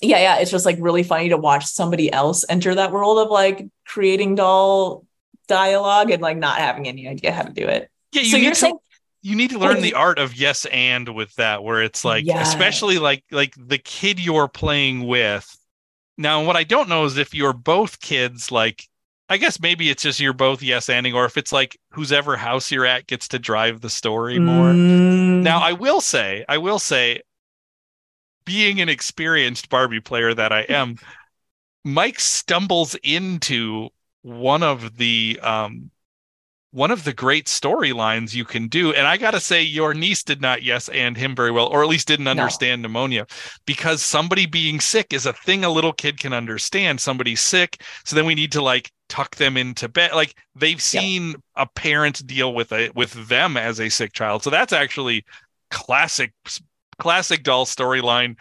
yeah, 0.00 0.18
yeah, 0.18 0.36
it's 0.38 0.52
just 0.52 0.64
like 0.64 0.76
really 0.78 1.02
funny 1.02 1.30
to 1.30 1.36
watch 1.36 1.66
somebody 1.66 2.12
else 2.12 2.44
enter 2.48 2.74
that 2.74 2.92
world 2.92 3.18
of 3.18 3.30
like 3.30 3.66
creating 3.84 4.36
doll 4.36 5.04
dialogue 5.48 6.10
and 6.10 6.22
like 6.22 6.36
not 6.36 6.58
having 6.58 6.86
any 6.86 7.08
idea 7.08 7.32
how 7.32 7.42
to 7.42 7.52
do 7.52 7.66
it. 7.66 7.90
Yeah, 8.12 8.22
you 8.22 8.28
so 8.28 8.36
you're 8.36 8.52
to, 8.52 8.56
saying 8.56 8.78
you 9.22 9.34
need 9.34 9.50
to 9.50 9.58
learn 9.58 9.82
the 9.82 9.94
art 9.94 10.18
of 10.18 10.36
yes 10.36 10.66
and 10.66 11.08
with 11.08 11.34
that 11.34 11.64
where 11.64 11.82
it's 11.82 12.04
like 12.04 12.26
especially 12.28 12.98
like 12.98 13.24
like 13.30 13.54
the 13.56 13.78
kid 13.78 14.20
you're 14.20 14.48
playing 14.48 15.06
with. 15.06 15.56
Now 16.16 16.44
what 16.44 16.56
I 16.56 16.64
don't 16.64 16.88
know 16.88 17.04
is 17.04 17.16
if 17.16 17.34
you're 17.34 17.52
both 17.52 18.00
kids 18.00 18.52
like 18.52 18.88
I 19.28 19.36
guess 19.36 19.60
maybe 19.60 19.90
it's 19.90 20.02
just 20.02 20.20
you're 20.20 20.32
both 20.32 20.62
yes 20.62 20.86
anding, 20.86 21.14
or 21.14 21.24
if 21.24 21.36
it's 21.36 21.52
like 21.52 21.78
whose 21.90 22.12
ever 22.12 22.36
house 22.36 22.70
you're 22.70 22.86
at 22.86 23.06
gets 23.06 23.28
to 23.28 23.38
drive 23.38 23.80
the 23.80 23.90
story 23.90 24.38
more. 24.38 24.72
Mm. 24.72 25.42
Now, 25.42 25.60
I 25.60 25.72
will 25.72 26.00
say, 26.00 26.44
I 26.48 26.58
will 26.58 26.78
say, 26.78 27.20
being 28.44 28.80
an 28.80 28.88
experienced 28.88 29.68
Barbie 29.68 30.00
player 30.00 30.32
that 30.32 30.52
I 30.52 30.60
am, 30.62 30.96
Mike 31.84 32.20
stumbles 32.20 32.96
into 33.02 33.90
one 34.22 34.62
of 34.62 34.96
the 34.96 35.38
um, 35.42 35.90
one 36.70 36.90
of 36.90 37.04
the 37.04 37.12
great 37.12 37.46
storylines 37.46 38.34
you 38.34 38.44
can 38.44 38.68
do. 38.68 38.92
And 38.92 39.06
I 39.06 39.16
got 39.16 39.30
to 39.32 39.40
say, 39.40 39.62
your 39.62 39.94
niece 39.94 40.22
did 40.22 40.40
not 40.40 40.62
yes 40.62 40.88
and 40.90 41.16
him 41.16 41.34
very 41.34 41.50
well, 41.50 41.66
or 41.66 41.82
at 41.82 41.88
least 41.88 42.08
didn't 42.08 42.28
understand 42.28 42.82
no. 42.82 42.88
pneumonia 42.88 43.26
because 43.66 44.02
somebody 44.02 44.46
being 44.46 44.80
sick 44.80 45.12
is 45.12 45.26
a 45.26 45.32
thing 45.32 45.64
a 45.64 45.70
little 45.70 45.92
kid 45.92 46.18
can 46.18 46.32
understand. 46.32 47.00
Somebody's 47.00 47.40
sick. 47.40 47.82
So 48.04 48.16
then 48.16 48.26
we 48.26 48.34
need 48.34 48.52
to 48.52 48.62
like 48.62 48.90
tuck 49.08 49.36
them 49.36 49.56
into 49.56 49.88
bed. 49.88 50.12
Like 50.12 50.34
they've 50.54 50.80
seen 50.80 51.36
a 51.56 51.66
parent 51.66 52.26
deal 52.26 52.54
with 52.54 52.72
a 52.72 52.90
with 52.94 53.12
them 53.28 53.56
as 53.56 53.80
a 53.80 53.88
sick 53.88 54.12
child. 54.12 54.42
So 54.42 54.50
that's 54.50 54.72
actually 54.72 55.24
classic 55.70 56.32
classic 56.98 57.42
doll 57.42 57.64
storyline 57.64 58.36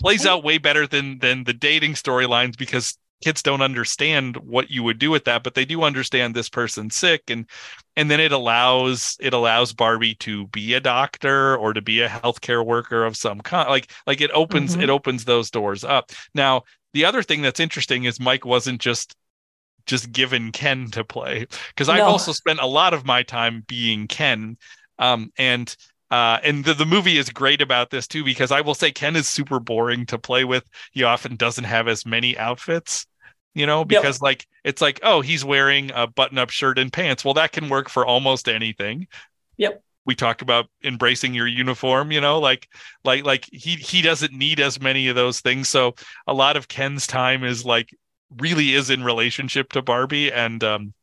plays 0.00 0.26
out 0.26 0.44
way 0.44 0.58
better 0.58 0.86
than 0.86 1.18
than 1.18 1.44
the 1.44 1.52
dating 1.52 1.94
storylines 1.94 2.56
because 2.56 2.98
kids 3.24 3.42
don't 3.42 3.62
understand 3.62 4.36
what 4.36 4.70
you 4.70 4.82
would 4.82 4.98
do 4.98 5.10
with 5.10 5.24
that 5.24 5.42
but 5.42 5.54
they 5.54 5.64
do 5.64 5.82
understand 5.82 6.34
this 6.34 6.50
person's 6.50 6.94
sick 6.94 7.22
and 7.28 7.46
and 7.96 8.10
then 8.10 8.20
it 8.20 8.30
allows 8.30 9.16
it 9.20 9.32
allows 9.32 9.72
barbie 9.72 10.14
to 10.14 10.46
be 10.48 10.74
a 10.74 10.80
doctor 10.80 11.56
or 11.56 11.72
to 11.72 11.80
be 11.80 12.02
a 12.02 12.08
healthcare 12.08 12.64
worker 12.64 13.04
of 13.04 13.16
some 13.16 13.40
kind 13.40 13.70
like 13.70 13.90
like 14.06 14.20
it 14.20 14.30
opens 14.32 14.72
mm-hmm. 14.72 14.82
it 14.82 14.90
opens 14.90 15.24
those 15.24 15.50
doors 15.50 15.82
up 15.82 16.12
now 16.34 16.62
the 16.92 17.04
other 17.04 17.22
thing 17.22 17.40
that's 17.40 17.60
interesting 17.60 18.04
is 18.04 18.20
mike 18.20 18.44
wasn't 18.44 18.80
just 18.80 19.16
just 19.86 20.12
given 20.12 20.52
ken 20.52 20.90
to 20.90 21.04
play 21.04 21.46
because 21.68 21.88
no. 21.88 21.94
i've 21.94 22.02
also 22.02 22.32
spent 22.32 22.60
a 22.60 22.66
lot 22.66 22.92
of 22.92 23.06
my 23.06 23.22
time 23.22 23.64
being 23.66 24.06
ken 24.06 24.56
um 24.98 25.30
and 25.38 25.76
uh, 26.10 26.38
and 26.44 26.64
the, 26.64 26.74
the 26.74 26.86
movie 26.86 27.18
is 27.18 27.30
great 27.30 27.60
about 27.60 27.90
this 27.90 28.06
too 28.06 28.24
because 28.24 28.52
I 28.52 28.60
will 28.60 28.74
say 28.74 28.92
Ken 28.92 29.16
is 29.16 29.28
super 29.28 29.58
boring 29.58 30.06
to 30.06 30.18
play 30.18 30.44
with. 30.44 30.64
He 30.92 31.02
often 31.02 31.36
doesn't 31.36 31.64
have 31.64 31.88
as 31.88 32.06
many 32.06 32.38
outfits, 32.38 33.06
you 33.54 33.66
know, 33.66 33.84
because 33.84 34.16
yep. 34.16 34.22
like 34.22 34.46
it's 34.64 34.80
like, 34.80 35.00
oh, 35.02 35.20
he's 35.20 35.44
wearing 35.44 35.90
a 35.94 36.06
button-up 36.06 36.50
shirt 36.50 36.78
and 36.78 36.92
pants. 36.92 37.24
Well, 37.24 37.34
that 37.34 37.52
can 37.52 37.68
work 37.68 37.88
for 37.88 38.06
almost 38.06 38.48
anything. 38.48 39.08
Yep. 39.56 39.82
We 40.04 40.14
talk 40.14 40.42
about 40.42 40.66
embracing 40.84 41.34
your 41.34 41.48
uniform, 41.48 42.12
you 42.12 42.20
know, 42.20 42.38
like 42.38 42.68
like 43.04 43.24
like 43.24 43.48
he 43.50 43.74
he 43.74 44.02
doesn't 44.02 44.32
need 44.32 44.60
as 44.60 44.80
many 44.80 45.08
of 45.08 45.16
those 45.16 45.40
things. 45.40 45.68
So 45.68 45.96
a 46.28 46.34
lot 46.34 46.56
of 46.56 46.68
Ken's 46.68 47.08
time 47.08 47.42
is 47.42 47.64
like 47.64 47.88
really 48.38 48.74
is 48.74 48.90
in 48.90 49.04
relationship 49.04 49.72
to 49.72 49.82
Barbie 49.82 50.32
and 50.32 50.62
um 50.64 50.94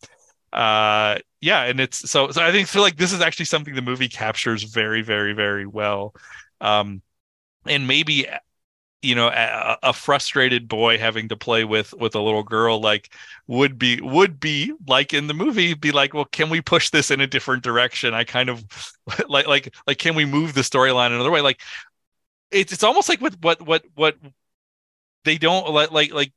uh 0.51 1.17
yeah 1.41 1.63
and 1.63 1.79
it's 1.79 2.07
so 2.09 2.29
so 2.29 2.43
i 2.43 2.51
think 2.51 2.67
feel 2.67 2.83
like 2.83 2.97
this 2.97 3.11
is 3.11 3.21
actually 3.21 3.45
something 3.45 3.73
the 3.73 3.81
movie 3.81 4.07
captures 4.07 4.63
very 4.63 5.01
very 5.01 5.33
very 5.33 5.65
well. 5.65 6.13
Um 6.61 7.01
and 7.65 7.87
maybe 7.87 8.27
you 9.01 9.15
know 9.15 9.27
a, 9.27 9.77
a, 9.83 9.93
frustrated 9.93 10.67
boy 10.67 10.97
having 10.97 11.27
to 11.27 11.35
play 11.35 11.65
with 11.65 11.93
with 11.95 12.15
a 12.15 12.21
little 12.21 12.43
girl 12.43 12.79
like 12.79 13.13
would 13.47 13.77
be 13.77 13.99
would 14.01 14.39
be 14.39 14.73
like 14.87 15.13
in 15.13 15.27
the 15.27 15.33
movie 15.33 15.73
be 15.73 15.91
like 15.91 16.13
well 16.13 16.25
can 16.25 16.49
we 16.49 16.61
push 16.61 16.89
this 16.89 17.11
in 17.11 17.19
a 17.19 17.27
different 17.27 17.63
direction? 17.63 18.13
I 18.13 18.23
kind 18.23 18.49
of 18.49 18.63
like 19.27 19.47
like 19.47 19.75
like 19.87 19.97
can 19.97 20.15
we 20.15 20.25
move 20.25 20.53
the 20.53 20.61
storyline 20.61 21.07
another 21.07 21.31
way? 21.31 21.41
Like 21.41 21.61
it's 22.51 22.71
it's 22.71 22.83
almost 22.83 23.09
like 23.09 23.21
with 23.21 23.37
what 23.41 23.61
what 23.61 23.83
what 23.95 24.17
they 25.25 25.37
don't 25.37 25.69
like 25.69 25.91
like 25.91 26.13
like 26.13 26.33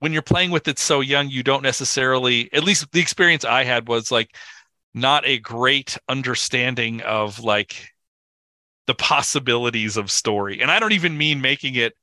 when 0.00 0.12
you're 0.12 0.22
playing 0.22 0.50
with 0.50 0.66
it 0.66 0.78
so 0.78 1.00
young, 1.00 1.28
you 1.28 1.42
don't 1.42 1.62
necessarily, 1.62 2.52
at 2.52 2.64
least 2.64 2.90
the 2.92 3.00
experience 3.00 3.44
I 3.44 3.64
had 3.64 3.86
was 3.86 4.10
like 4.10 4.34
not 4.92 5.24
a 5.26 5.38
great 5.38 5.96
understanding 6.08 7.02
of 7.02 7.38
like 7.38 7.90
the 8.86 8.94
possibilities 8.94 9.96
of 9.96 10.10
story. 10.10 10.60
And 10.60 10.70
I 10.70 10.80
don't 10.80 10.92
even 10.92 11.16
mean 11.16 11.40
making 11.40 11.76
it 11.76 11.94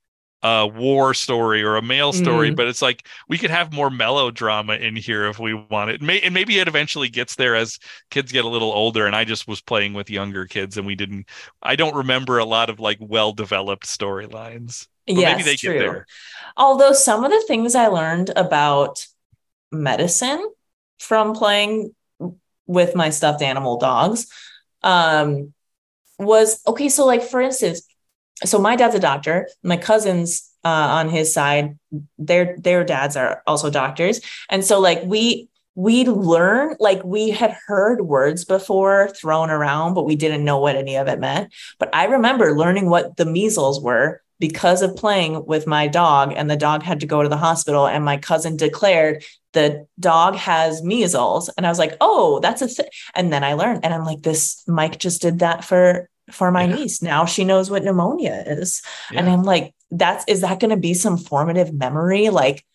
a 0.63 0.67
war 0.67 1.13
story 1.13 1.63
or 1.63 1.75
a 1.77 1.81
male 1.81 2.13
story, 2.13 2.51
Mm. 2.51 2.55
but 2.55 2.67
it's 2.67 2.81
like 2.81 3.05
we 3.27 3.37
could 3.37 3.49
have 3.51 3.73
more 3.73 3.89
melodrama 3.89 4.75
in 4.75 4.95
here 4.95 5.25
if 5.27 5.39
we 5.39 5.53
want 5.53 5.89
it. 5.91 6.01
May, 6.01 6.19
and 6.21 6.33
maybe 6.33 6.59
it 6.59 6.67
eventually 6.67 7.09
gets 7.09 7.35
there 7.35 7.55
as 7.55 7.79
kids 8.09 8.31
get 8.31 8.45
a 8.45 8.49
little 8.49 8.71
older. 8.71 9.05
And 9.07 9.15
I 9.15 9.23
just 9.25 9.47
was 9.47 9.61
playing 9.61 9.93
with 9.93 10.09
younger 10.09 10.45
kids, 10.45 10.77
and 10.77 10.87
we 10.87 10.95
didn't. 10.95 11.27
I 11.61 11.75
don't 11.75 11.95
remember 11.95 12.37
a 12.39 12.45
lot 12.45 12.69
of 12.69 12.79
like 12.79 12.97
well 13.01 13.33
developed 13.33 13.85
storylines. 13.87 14.87
But 15.07 15.15
yes, 15.15 15.37
maybe 15.37 15.43
they 15.43 15.55
true. 15.55 15.73
get 15.73 15.79
there. 15.79 16.05
Although 16.57 16.93
some 16.93 17.23
of 17.23 17.31
the 17.31 17.43
things 17.47 17.75
I 17.75 17.87
learned 17.87 18.31
about 18.35 19.05
medicine 19.71 20.43
from 20.99 21.33
playing 21.33 21.95
with 22.65 22.95
my 22.95 23.09
stuffed 23.09 23.41
animal 23.41 23.77
dogs 23.77 24.27
um, 24.83 25.53
was 26.19 26.61
okay. 26.67 26.89
So, 26.89 27.05
like 27.05 27.23
for 27.23 27.39
instance, 27.41 27.86
so 28.45 28.59
my 28.59 28.75
dad's 28.75 28.95
a 28.95 28.99
doctor. 28.99 29.49
My 29.63 29.77
cousins 29.77 30.49
uh, 30.63 30.67
on 30.67 31.09
his 31.09 31.33
side, 31.33 31.77
their 32.17 32.55
their 32.57 32.83
dads 32.83 33.15
are 33.15 33.41
also 33.47 33.69
doctors, 33.69 34.21
and 34.49 34.63
so 34.63 34.79
like 34.79 35.01
we 35.03 35.49
we 35.75 36.05
learn 36.05 36.75
like 36.79 37.03
we 37.03 37.29
had 37.29 37.55
heard 37.67 38.01
words 38.01 38.43
before 38.45 39.09
thrown 39.09 39.49
around, 39.49 39.93
but 39.93 40.05
we 40.05 40.15
didn't 40.15 40.43
know 40.43 40.59
what 40.59 40.75
any 40.75 40.95
of 40.95 41.07
it 41.07 41.19
meant. 41.19 41.53
But 41.77 41.93
I 41.93 42.05
remember 42.05 42.57
learning 42.57 42.89
what 42.89 43.15
the 43.17 43.25
measles 43.25 43.79
were 43.79 44.21
because 44.39 44.81
of 44.81 44.95
playing 44.95 45.45
with 45.45 45.67
my 45.67 45.87
dog, 45.87 46.33
and 46.35 46.49
the 46.49 46.57
dog 46.57 46.83
had 46.83 46.99
to 46.99 47.05
go 47.05 47.23
to 47.23 47.29
the 47.29 47.37
hospital, 47.37 47.87
and 47.87 48.03
my 48.03 48.17
cousin 48.17 48.57
declared 48.57 49.23
the 49.53 49.87
dog 49.99 50.35
has 50.35 50.83
measles, 50.83 51.49
and 51.57 51.65
I 51.65 51.69
was 51.69 51.79
like, 51.79 51.95
oh, 52.01 52.39
that's 52.39 52.61
a 52.61 52.67
thing. 52.67 52.87
And 53.15 53.31
then 53.31 53.43
I 53.43 53.53
learned, 53.53 53.83
and 53.83 53.93
I'm 53.93 54.03
like, 54.03 54.21
this 54.21 54.63
Mike 54.67 54.99
just 54.99 55.21
did 55.21 55.39
that 55.39 55.63
for 55.63 56.09
for 56.31 56.51
my 56.51 56.65
Yeah. 56.65 56.75
niece. 56.75 57.01
Now 57.01 57.25
she 57.25 57.43
knows 57.43 57.69
what 57.69 57.83
pneumonia 57.83 58.43
is. 58.45 58.81
And 59.13 59.29
I'm 59.29 59.43
like, 59.43 59.73
that's 59.91 60.25
is 60.27 60.41
that 60.41 60.59
going 60.59 60.71
to 60.71 60.77
be 60.77 60.93
some 60.93 61.17
formative 61.17 61.73
memory? 61.73 62.29
Like, 62.29 62.65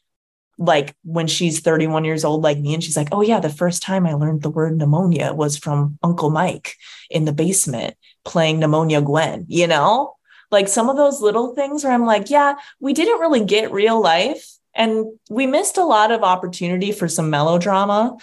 like 0.58 0.94
when 1.04 1.26
she's 1.26 1.60
31 1.60 2.04
years 2.04 2.24
old, 2.24 2.42
like 2.42 2.58
me, 2.58 2.74
and 2.74 2.82
she's 2.84 2.96
like, 2.96 3.08
oh 3.12 3.20
yeah, 3.22 3.40
the 3.40 3.48
first 3.48 3.82
time 3.82 4.06
I 4.06 4.14
learned 4.14 4.42
the 4.42 4.50
word 4.50 4.76
pneumonia 4.76 5.32
was 5.32 5.56
from 5.56 5.98
Uncle 6.02 6.30
Mike 6.30 6.76
in 7.10 7.24
the 7.24 7.32
basement 7.32 7.94
playing 8.24 8.60
pneumonia 8.60 9.00
Gwen, 9.02 9.46
you 9.48 9.66
know? 9.66 10.14
Like 10.50 10.68
some 10.68 10.88
of 10.90 10.96
those 10.96 11.20
little 11.20 11.54
things 11.54 11.82
where 11.82 11.92
I'm 11.92 12.04
like, 12.04 12.28
yeah, 12.30 12.54
we 12.78 12.92
didn't 12.92 13.20
really 13.20 13.44
get 13.44 13.72
real 13.72 14.00
life 14.00 14.46
and 14.74 15.06
we 15.30 15.46
missed 15.46 15.78
a 15.78 15.84
lot 15.84 16.12
of 16.12 16.22
opportunity 16.22 16.92
for 16.92 17.08
some 17.08 17.30
melodrama. 17.30 18.16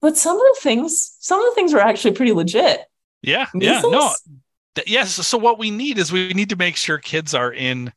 But 0.00 0.16
some 0.16 0.36
of 0.36 0.42
the 0.42 0.60
things, 0.60 1.16
some 1.20 1.40
of 1.40 1.46
the 1.46 1.54
things 1.54 1.72
were 1.72 1.80
actually 1.80 2.14
pretty 2.14 2.32
legit. 2.32 2.80
Yeah, 3.22 3.46
yeah, 3.54 3.82
no, 3.84 4.14
Th- 4.74 4.88
yes. 4.88 5.14
So 5.26 5.38
what 5.38 5.58
we 5.58 5.70
need 5.70 5.98
is 5.98 6.12
we 6.12 6.32
need 6.32 6.50
to 6.50 6.56
make 6.56 6.76
sure 6.76 6.98
kids 6.98 7.34
are 7.34 7.52
in 7.52 7.92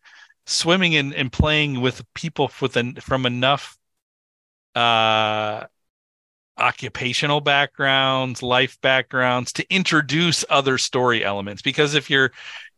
swimming 0.46 0.96
and, 0.96 1.14
and 1.14 1.32
playing 1.32 1.82
with 1.82 2.04
people 2.14 2.52
with 2.62 2.76
an, 2.78 2.96
from 2.96 3.26
enough 3.26 3.78
uh 4.76 5.66
occupational 6.58 7.42
backgrounds, 7.42 8.44
life 8.44 8.80
backgrounds 8.82 9.52
to 9.54 9.74
introduce 9.74 10.46
other 10.50 10.78
story 10.78 11.24
elements. 11.24 11.62
Because 11.62 11.96
if 11.96 12.10
you're 12.10 12.32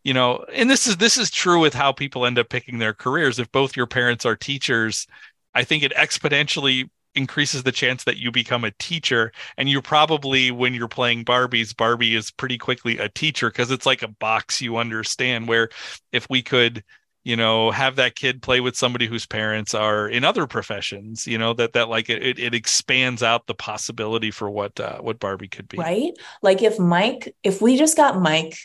you 0.04 0.14
know 0.14 0.46
and 0.54 0.70
this 0.70 0.88
is 0.88 0.98
this 0.98 1.18
is 1.18 1.30
true 1.32 1.60
with 1.60 1.74
how 1.74 1.92
people 1.92 2.26
end 2.26 2.40
up 2.40 2.50
picking 2.50 2.80
their 2.80 2.94
careers. 2.94 3.40
If 3.40 3.52
both 3.52 3.78
your 3.78 3.88
parents 3.88 4.26
are 4.26 4.36
teachers 4.36 5.08
i 5.56 5.64
think 5.64 5.84
it 5.84 5.94
exponentially 5.94 6.90
increases 7.16 7.64
the 7.64 7.72
chance 7.72 8.04
that 8.04 8.18
you 8.18 8.32
become 8.32 8.64
a 8.64 8.72
teacher 8.72 9.32
and 9.58 9.70
you're 9.70 9.82
probably 9.82 10.52
when 10.52 10.74
you're 10.74 10.88
playing 10.88 11.24
barbies 11.24 11.76
barbie 11.76 12.16
is 12.16 12.32
pretty 12.32 12.58
quickly 12.58 12.98
a 12.98 13.10
teacher 13.10 13.50
because 13.50 13.72
it's 13.72 13.86
like 13.86 14.02
a 14.02 14.08
box 14.08 14.62
you 14.62 14.78
understand 14.78 15.48
where 15.48 15.70
if 16.12 16.28
we 16.30 16.42
could 16.42 16.84
you 17.24 17.36
know 17.36 17.72
have 17.72 17.96
that 17.96 18.16
kid 18.16 18.42
play 18.42 18.60
with 18.60 18.76
somebody 18.76 19.06
whose 19.08 19.26
parents 19.26 19.74
are 19.74 20.10
in 20.10 20.24
other 20.24 20.48
professions 20.48 21.28
you 21.28 21.38
know 21.38 21.54
that 21.54 21.74
that 21.74 21.88
like 21.88 22.10
it, 22.10 22.22
it, 22.24 22.40
it 22.40 22.56
expands 22.56 23.22
out 23.22 23.46
the 23.48 23.54
possibility 23.54 24.32
for 24.32 24.50
what 24.50 24.78
uh, 24.80 24.98
what 25.00 25.20
barbie 25.20 25.48
could 25.48 25.68
be 25.68 25.78
right? 25.78 26.14
Like 26.42 26.62
if 26.62 26.80
Mike, 26.80 27.36
if 27.44 27.62
we 27.62 27.78
just 27.78 27.98
got 27.98 28.20
Mike, 28.20 28.58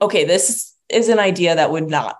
okay, 0.00 0.24
this 0.24 0.74
is 0.88 1.08
an 1.08 1.18
idea 1.18 1.54
that 1.54 1.70
would 1.70 1.88
not 1.88 2.18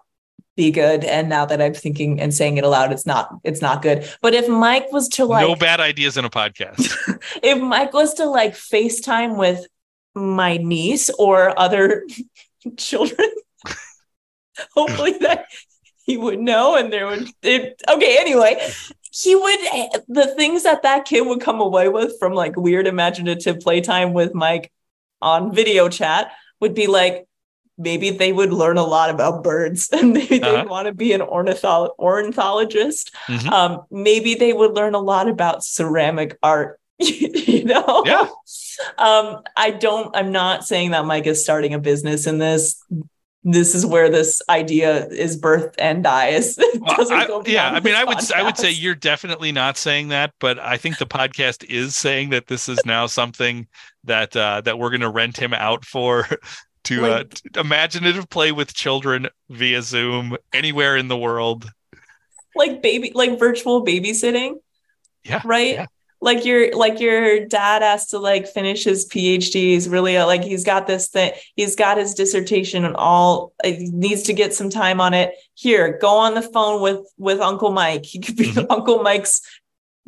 be 0.56 0.70
good. 0.70 1.04
And 1.04 1.28
now 1.28 1.46
that 1.46 1.60
I'm 1.62 1.74
thinking 1.74 2.20
and 2.20 2.34
saying 2.34 2.56
it 2.56 2.64
aloud, 2.64 2.92
it's 2.92 3.06
not, 3.06 3.30
it's 3.44 3.62
not 3.62 3.82
good. 3.82 4.08
But 4.20 4.34
if 4.34 4.48
Mike 4.48 4.92
was 4.92 5.08
to 5.10 5.24
like, 5.24 5.46
no 5.46 5.56
bad 5.56 5.80
ideas 5.80 6.16
in 6.16 6.24
a 6.24 6.30
podcast 6.30 6.94
if 7.42 7.60
Mike 7.60 7.92
was 7.92 8.14
to 8.14 8.26
like 8.26 8.54
FaceTime 8.54 9.36
with 9.36 9.66
my 10.14 10.56
niece 10.56 11.10
or 11.18 11.58
other 11.58 12.06
children, 12.76 13.28
hopefully 14.74 15.12
that 15.20 15.46
he 16.04 16.16
would 16.16 16.40
know 16.40 16.76
and 16.76 16.92
there 16.92 17.06
would 17.06 17.28
it, 17.42 17.80
okay 17.88 18.16
anyway 18.20 18.60
he 19.12 19.34
would 19.34 19.60
the 20.08 20.34
things 20.36 20.64
that 20.64 20.82
that 20.82 21.04
kid 21.04 21.22
would 21.22 21.40
come 21.40 21.60
away 21.60 21.88
with 21.88 22.18
from 22.18 22.32
like 22.32 22.56
weird 22.56 22.86
imaginative 22.86 23.60
playtime 23.60 24.12
with 24.12 24.34
mike 24.34 24.72
on 25.22 25.54
video 25.54 25.88
chat 25.88 26.32
would 26.60 26.74
be 26.74 26.86
like 26.86 27.26
maybe 27.80 28.10
they 28.10 28.32
would 28.32 28.52
learn 28.52 28.76
a 28.76 28.84
lot 28.84 29.10
about 29.10 29.42
birds 29.42 29.88
and 29.92 30.12
maybe 30.12 30.38
they 30.38 30.56
Uh-huh. 30.56 30.66
want 30.68 30.86
to 30.86 30.92
be 30.94 31.12
an 31.12 31.20
ornitholo- 31.20 31.94
ornithologist 31.98 33.10
Mhm. 33.28 33.50
um, 33.50 33.82
maybe 33.90 34.34
they 34.34 34.52
would 34.52 34.72
learn 34.74 34.94
a 34.94 35.00
lot 35.00 35.28
about 35.28 35.64
ceramic 35.64 36.36
art 36.42 36.78
you 36.98 37.64
know 37.64 38.02
Yeah. 38.06 38.28
um 38.98 39.42
i 39.56 39.70
don't 39.70 40.14
i'm 40.16 40.32
not 40.32 40.64
saying 40.64 40.90
that 40.92 41.04
mike 41.06 41.26
is 41.26 41.42
starting 41.42 41.72
a 41.74 41.78
business 41.78 42.26
in 42.26 42.38
this 42.38 42.82
this 43.42 43.74
is 43.74 43.86
where 43.86 44.10
this 44.10 44.42
idea 44.50 45.06
is 45.08 45.40
birthed 45.40 45.74
and 45.78 46.04
dies 46.04 46.58
Well, 46.80 47.12
I- 47.12 47.42
yeah, 47.46 47.70
I 47.70 47.80
mean, 47.80 47.94
I 47.94 48.04
would, 48.04 48.18
I 48.32 48.42
would 48.42 48.58
say 48.58 48.70
you're 48.70 48.94
definitely 48.94 49.50
not 49.52 49.78
saying 49.78 50.08
that, 50.08 50.32
but 50.40 50.58
I 50.58 50.76
think 50.76 50.98
the 50.98 51.06
podcast 51.06 51.64
is 51.64 51.96
saying 51.96 52.30
that 52.30 52.48
this 52.48 52.68
is 52.68 52.78
now 52.84 53.06
something 53.06 53.66
that 54.04 54.36
uh, 54.36 54.60
that 54.62 54.78
we're 54.78 54.90
going 54.90 55.00
to 55.08 55.08
rent 55.10 55.36
him 55.38 55.54
out 55.54 55.84
for 55.86 56.26
to 56.84 57.04
uh, 57.04 57.08
Like- 57.08 57.34
t- 57.34 57.42
imaginative 57.60 58.28
play 58.30 58.52
with 58.52 58.72
children 58.74 59.28
via 59.48 59.82
Zoom 59.82 60.36
anywhere 60.52 60.96
in 60.96 61.08
the 61.08 61.16
world. 61.16 61.70
like 62.56 62.82
baby 62.82 63.12
like 63.14 63.38
virtual 63.38 63.84
babysitting 63.84 64.54
Yeah, 65.24 65.40
right 65.44 65.74
yeah. 65.74 65.86
like 66.20 66.44
your 66.44 66.74
like 66.76 66.98
your 66.98 67.46
dad 67.46 67.82
has 67.82 68.08
to 68.08 68.18
like 68.18 68.48
finish 68.48 68.82
his 68.84 69.06
phd 69.08 69.52
he's 69.54 69.88
really 69.88 70.16
uh, 70.16 70.26
like 70.26 70.42
he's 70.42 70.64
got 70.64 70.88
this 70.88 71.08
thing 71.10 71.30
he's 71.54 71.76
got 71.76 71.96
his 71.96 72.12
dissertation 72.14 72.84
and 72.84 72.96
all 72.96 73.52
uh, 73.64 73.68
he 73.68 73.88
needs 73.92 74.22
to 74.24 74.32
get 74.32 74.52
some 74.52 74.68
time 74.68 75.00
on 75.00 75.14
it 75.14 75.32
here 75.54 75.96
go 76.00 76.16
on 76.16 76.34
the 76.34 76.42
phone 76.42 76.82
with 76.82 77.00
with 77.18 77.38
uncle 77.40 77.70
mike 77.70 78.04
he 78.04 78.18
could 78.18 78.36
be 78.36 78.46
Mhm. 78.50 78.66
uncle 78.70 79.00
mike's 79.04 79.42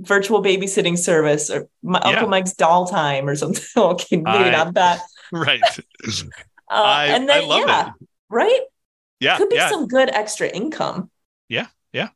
virtual 0.01 0.43
babysitting 0.43 0.99
service 0.99 1.49
or 1.49 1.69
my, 1.85 2.01
Yeah. 2.03 2.09
uncle 2.11 2.29
mike's 2.29 2.55
doll 2.55 2.87
time 2.89 3.29
or 3.29 3.37
something 3.37 3.63
okay 3.77 4.17
maybe 4.17 4.29
I- 4.29 4.51
not 4.51 4.75
that 4.75 5.01
Right. 5.33 5.63
Uh, 6.73 6.83
I- 6.83 7.07
and 7.07 7.29
then 7.29 7.45
I 7.45 7.47
love 7.47 7.63
it. 7.63 7.69
yeah 7.69 7.93
right 8.31 8.61
Yeah, 9.21 9.37
could 9.39 9.51
be 9.51 9.57
yeah. 9.57 9.69
some 9.71 9.87
good 9.87 10.11
extra 10.11 10.49
income 10.49 11.11
Yeah. 11.49 11.67
Yeah. 11.93 12.09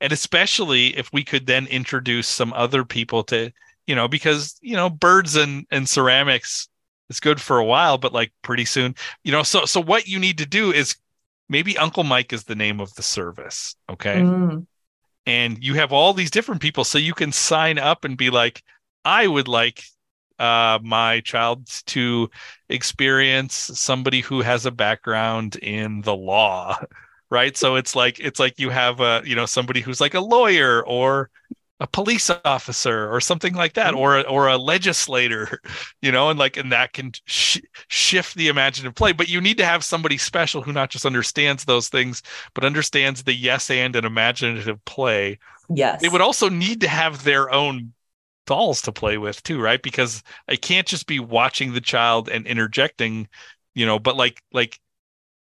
and 0.00 0.12
especially 0.12 0.96
if 0.96 1.12
we 1.12 1.24
could 1.24 1.46
then 1.46 1.66
introduce 1.66 2.28
some 2.28 2.52
other 2.52 2.84
people 2.84 3.22
to 3.24 3.50
you 3.86 3.94
know 3.94 4.08
because 4.08 4.58
you 4.60 4.76
know 4.76 4.90
birds 4.90 5.36
and 5.36 5.66
and 5.70 5.88
ceramics 5.88 6.68
is 7.10 7.20
good 7.20 7.40
for 7.40 7.58
a 7.58 7.64
while 7.64 7.98
but 7.98 8.12
like 8.12 8.32
pretty 8.42 8.64
soon 8.64 8.94
you 9.24 9.32
know 9.32 9.42
so 9.42 9.64
so 9.64 9.80
what 9.80 10.06
you 10.08 10.18
need 10.18 10.38
to 10.38 10.46
do 10.46 10.72
is 10.72 10.96
maybe 11.48 11.78
uncle 11.78 12.04
mike 12.04 12.32
is 12.32 12.44
the 12.44 12.54
name 12.54 12.80
of 12.80 12.92
the 12.94 13.02
service 13.02 13.74
okay 13.88 14.20
Mm, 14.20 14.66
and 15.26 15.62
you 15.64 15.74
have 15.74 15.92
all 15.92 16.12
these 16.14 16.30
different 16.30 16.60
people 16.60 16.84
so 16.84 16.98
you 16.98 17.14
can 17.14 17.32
sign 17.32 17.78
up 17.78 18.04
and 18.04 18.16
be 18.18 18.30
like 18.30 18.62
i 19.04 19.26
would 19.26 19.48
like 19.48 19.82
uh 20.38 20.78
my 20.82 21.20
child 21.20 21.66
to 21.86 22.30
experience 22.68 23.54
somebody 23.54 24.20
who 24.20 24.40
has 24.42 24.66
a 24.66 24.70
background 24.70 25.56
in 25.56 26.00
the 26.02 26.14
law 26.14 26.76
right? 27.30 27.56
So 27.58 27.76
it's 27.76 27.94
like 27.94 28.18
it's 28.20 28.40
like 28.40 28.58
you 28.58 28.70
have 28.70 29.00
a 29.00 29.22
you 29.24 29.34
know 29.36 29.46
somebody 29.46 29.80
who's 29.80 30.00
like 30.00 30.14
a 30.14 30.20
lawyer 30.20 30.84
or 30.86 31.30
a 31.80 31.86
police 31.86 32.28
officer 32.44 33.08
or 33.14 33.20
something 33.20 33.54
like 33.54 33.74
that 33.74 33.94
Mhm. 33.94 33.96
or 33.96 34.26
or 34.26 34.48
a 34.48 34.56
legislator 34.58 35.60
you 36.02 36.10
know 36.10 36.28
and 36.30 36.38
like 36.38 36.56
and 36.56 36.72
that 36.72 36.92
can 36.92 37.12
sh- 37.26 37.60
shift 37.88 38.34
the 38.34 38.48
imaginative 38.48 38.94
play. 38.94 39.12
But 39.12 39.28
you 39.28 39.40
need 39.40 39.58
to 39.58 39.64
have 39.64 39.84
somebody 39.84 40.18
special 40.18 40.62
who 40.62 40.72
not 40.72 40.90
just 40.90 41.06
understands 41.06 41.64
those 41.64 41.88
things 41.88 42.22
but 42.54 42.64
understands 42.64 43.22
the 43.24 43.34
yes 43.34 43.70
and 43.70 43.94
an 43.94 44.04
imaginative 44.04 44.84
play. 44.84 45.38
Yes. 45.68 46.02
they 46.02 46.08
would 46.08 46.20
also 46.20 46.48
need 46.48 46.80
to 46.82 46.88
have 46.88 47.24
their 47.24 47.50
own 47.52 47.92
dolls 48.48 48.80
to 48.82 48.90
play 48.90 49.18
with 49.18 49.42
too 49.42 49.60
right? 49.60 49.82
Because 49.82 50.22
i 50.48 50.56
can't 50.56 50.86
just 50.86 51.06
be 51.06 51.20
watching 51.20 51.74
the 51.74 51.80
child 51.80 52.28
and 52.28 52.46
interjecting 52.46 53.28
you 53.74 53.84
know 53.86 53.98
but 53.98 54.16
like 54.16 54.42
like 54.52 54.80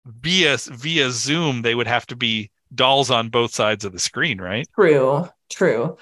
via 0.04 0.58
via 0.58 1.10
zoom 1.10 1.62
they 1.62 1.74
would 1.74 1.86
have 1.86 2.04
to 2.06 2.16
be 2.16 2.50
dolls 2.74 3.10
on 3.10 3.28
both 3.28 3.54
sides 3.54 3.84
of 3.84 3.92
the 3.92 3.98
screen 4.00 4.40
right? 4.40 4.66
True, 4.74 5.28
true. 5.48 5.96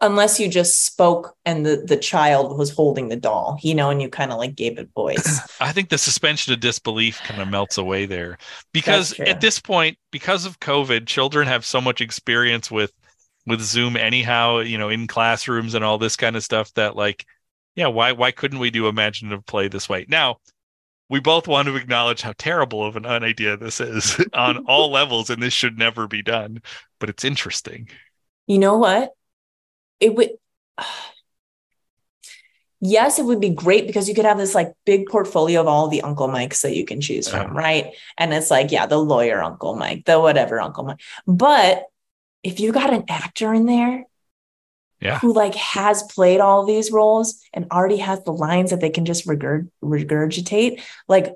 unless 0.00 0.40
you 0.40 0.48
just 0.48 0.86
spoke 0.86 1.36
and 1.44 1.66
the 1.66 1.84
the 1.86 1.98
child 1.98 2.56
was 2.56 2.70
holding 2.70 3.08
the 3.08 3.16
doll 3.16 3.58
you 3.62 3.74
know 3.74 3.90
and 3.90 4.00
you 4.00 4.08
kind 4.08 4.32
of 4.32 4.38
like 4.38 4.56
gave 4.56 4.78
it 4.78 4.88
voice. 4.94 5.40
I 5.60 5.72
think 5.72 5.90
the 5.90 5.98
suspension 5.98 6.54
of 6.54 6.60
disbelief 6.60 7.20
kind 7.24 7.42
of 7.42 7.48
melts 7.48 7.76
away 7.76 8.06
there. 8.06 8.38
Because 8.72 9.18
at 9.20 9.42
this 9.42 9.60
point, 9.60 9.98
because 10.10 10.46
of 10.46 10.60
COVID, 10.60 11.06
children 11.06 11.46
have 11.46 11.66
so 11.66 11.80
much 11.80 12.00
experience 12.00 12.70
with 12.70 12.92
with 13.46 13.60
Zoom 13.62 13.96
anyhow, 13.96 14.58
you 14.60 14.78
know, 14.78 14.88
in 14.88 15.06
classrooms 15.06 15.74
and 15.74 15.84
all 15.84 15.98
this 15.98 16.16
kind 16.16 16.36
of 16.36 16.44
stuff 16.44 16.72
that 16.74 16.96
like, 16.96 17.24
yeah, 17.74 17.86
why 17.88 18.12
why 18.12 18.30
couldn't 18.30 18.58
we 18.58 18.70
do 18.70 18.88
imaginative 18.88 19.44
play 19.46 19.68
this 19.68 19.88
way? 19.88 20.06
Now, 20.08 20.36
we 21.08 21.20
both 21.20 21.48
want 21.48 21.66
to 21.68 21.76
acknowledge 21.76 22.20
how 22.22 22.34
terrible 22.38 22.84
of 22.84 22.96
an, 22.96 23.04
an 23.06 23.24
idea 23.24 23.56
this 23.56 23.80
is 23.80 24.22
on 24.34 24.58
all 24.66 24.90
levels, 24.92 25.30
and 25.30 25.42
this 25.42 25.52
should 25.54 25.78
never 25.78 26.06
be 26.06 26.22
done. 26.22 26.62
But 26.98 27.08
it's 27.10 27.24
interesting. 27.24 27.88
you 28.46 28.58
know 28.58 28.76
what 28.78 29.10
it 30.00 30.14
would 30.14 30.30
yes 32.80 33.18
it 33.18 33.24
would 33.24 33.40
be 33.40 33.50
great 33.50 33.86
because 33.86 34.08
you 34.08 34.14
could 34.14 34.24
have 34.24 34.38
this 34.38 34.54
like 34.54 34.72
big 34.86 35.06
portfolio 35.06 35.60
of 35.60 35.66
all 35.66 35.88
the 35.88 36.00
uncle 36.02 36.28
mikes 36.28 36.62
that 36.62 36.74
you 36.74 36.84
can 36.86 37.00
choose 37.00 37.28
from 37.28 37.40
Uh-huh. 37.40 37.54
right 37.54 37.94
and 38.16 38.32
it's 38.32 38.50
like 38.50 38.70
yeah 38.72 38.86
the 38.86 38.96
lawyer 38.98 39.42
uncle 39.42 39.76
mike 39.76 40.04
the 40.06 40.18
whatever 40.18 40.60
uncle 40.60 40.84
mike 40.84 41.00
but 41.26 41.84
if 42.42 42.60
you 42.60 42.72
got 42.72 42.92
an 42.92 43.04
actor 43.08 43.52
in 43.52 43.66
there 43.66 44.04
Yeah. 45.00 45.18
who 45.18 45.32
like 45.32 45.54
has 45.54 46.02
played 46.04 46.40
all 46.40 46.64
these 46.66 46.90
roles 46.90 47.40
and 47.52 47.66
already 47.70 47.98
has 47.98 48.22
the 48.24 48.32
lines 48.32 48.70
that 48.70 48.80
they 48.80 48.90
can 48.90 49.04
just 49.04 49.26
regurg- 49.26 49.70
regurgitate 49.82 50.80
like 51.08 51.34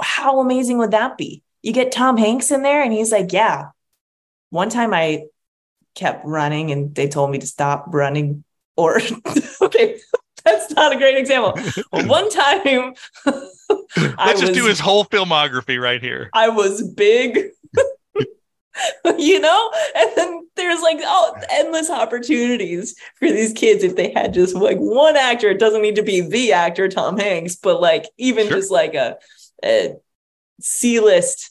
how 0.00 0.40
amazing 0.40 0.78
would 0.78 0.92
that 0.92 1.16
be 1.18 1.42
you 1.62 1.72
get 1.72 1.92
tom 1.92 2.16
hanks 2.16 2.50
in 2.50 2.62
there 2.62 2.82
and 2.82 2.92
he's 2.92 3.10
like 3.12 3.32
yeah 3.32 3.70
one 4.50 4.70
time 4.70 4.94
i 4.94 5.24
kept 5.94 6.24
running 6.24 6.70
and 6.70 6.94
they 6.94 7.08
told 7.08 7.30
me 7.30 7.38
to 7.38 7.46
stop 7.46 7.86
running 7.88 8.44
or 8.76 9.00
okay 9.62 9.98
that's 10.44 10.70
not 10.72 10.92
a 10.94 10.96
great 10.96 11.18
example 11.18 11.52
one 12.06 12.30
time 12.30 12.94
I 13.96 14.26
Let's 14.28 14.40
just 14.40 14.54
do 14.54 14.66
his 14.66 14.80
whole 14.80 15.04
filmography 15.04 15.80
right 15.80 16.00
here. 16.00 16.30
I 16.32 16.48
was 16.48 16.82
big, 16.82 17.50
you 19.18 19.40
know? 19.40 19.72
And 19.96 20.10
then 20.16 20.48
there's 20.56 20.80
like 20.82 20.98
oh, 21.02 21.34
endless 21.50 21.90
opportunities 21.90 22.94
for 23.18 23.30
these 23.30 23.52
kids 23.52 23.84
if 23.84 23.96
they 23.96 24.12
had 24.12 24.34
just 24.34 24.54
like 24.54 24.78
one 24.78 25.16
actor. 25.16 25.48
It 25.48 25.58
doesn't 25.60 25.82
need 25.82 25.96
to 25.96 26.02
be 26.02 26.20
the 26.20 26.52
actor, 26.52 26.88
Tom 26.88 27.16
Hanks, 27.18 27.56
but 27.56 27.80
like 27.80 28.06
even 28.18 28.48
Sure. 28.48 28.56
just 28.56 28.70
like 28.70 28.94
a, 28.94 29.16
a 29.64 29.94
C 30.60 31.00
list 31.00 31.50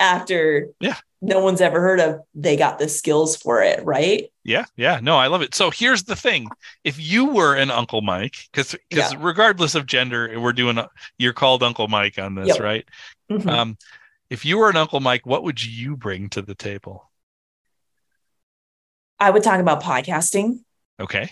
actor. 0.00 0.68
Yeah. 0.80 0.96
No 1.20 1.40
one's 1.40 1.60
ever 1.60 1.80
heard 1.80 1.98
of. 1.98 2.20
They 2.36 2.56
got 2.56 2.78
the 2.78 2.88
skills 2.88 3.36
for 3.36 3.60
it, 3.60 3.84
right? 3.84 4.26
Yeah, 4.44 4.66
yeah, 4.76 5.00
no, 5.02 5.16
I 5.16 5.26
love 5.26 5.42
it. 5.42 5.52
So 5.52 5.68
here's 5.70 6.04
the 6.04 6.14
thing: 6.14 6.48
if 6.84 6.96
you 7.00 7.26
were 7.26 7.56
an 7.56 7.72
Uncle 7.72 8.02
Mike, 8.02 8.36
because 8.52 8.76
because 8.88 9.16
regardless 9.16 9.74
of 9.74 9.84
gender, 9.86 10.38
we're 10.40 10.52
doing 10.52 10.78
a, 10.78 10.88
you're 11.18 11.32
called 11.32 11.64
Uncle 11.64 11.88
Mike 11.88 12.20
on 12.20 12.36
this, 12.36 12.46
Yep. 12.48 12.60
right? 12.60 12.88
Mhm. 13.32 13.50
Um, 13.50 13.76
if 14.30 14.44
you 14.44 14.58
were 14.58 14.68
an 14.70 14.76
Uncle 14.76 15.00
Mike, 15.00 15.24
what 15.26 15.42
would 15.42 15.64
you 15.64 15.96
bring 15.96 16.28
to 16.30 16.42
the 16.42 16.54
table? 16.54 17.10
I 19.18 19.30
would 19.30 19.42
talk 19.42 19.60
about 19.60 19.82
podcasting. 19.82 20.60
Okay, 21.00 21.30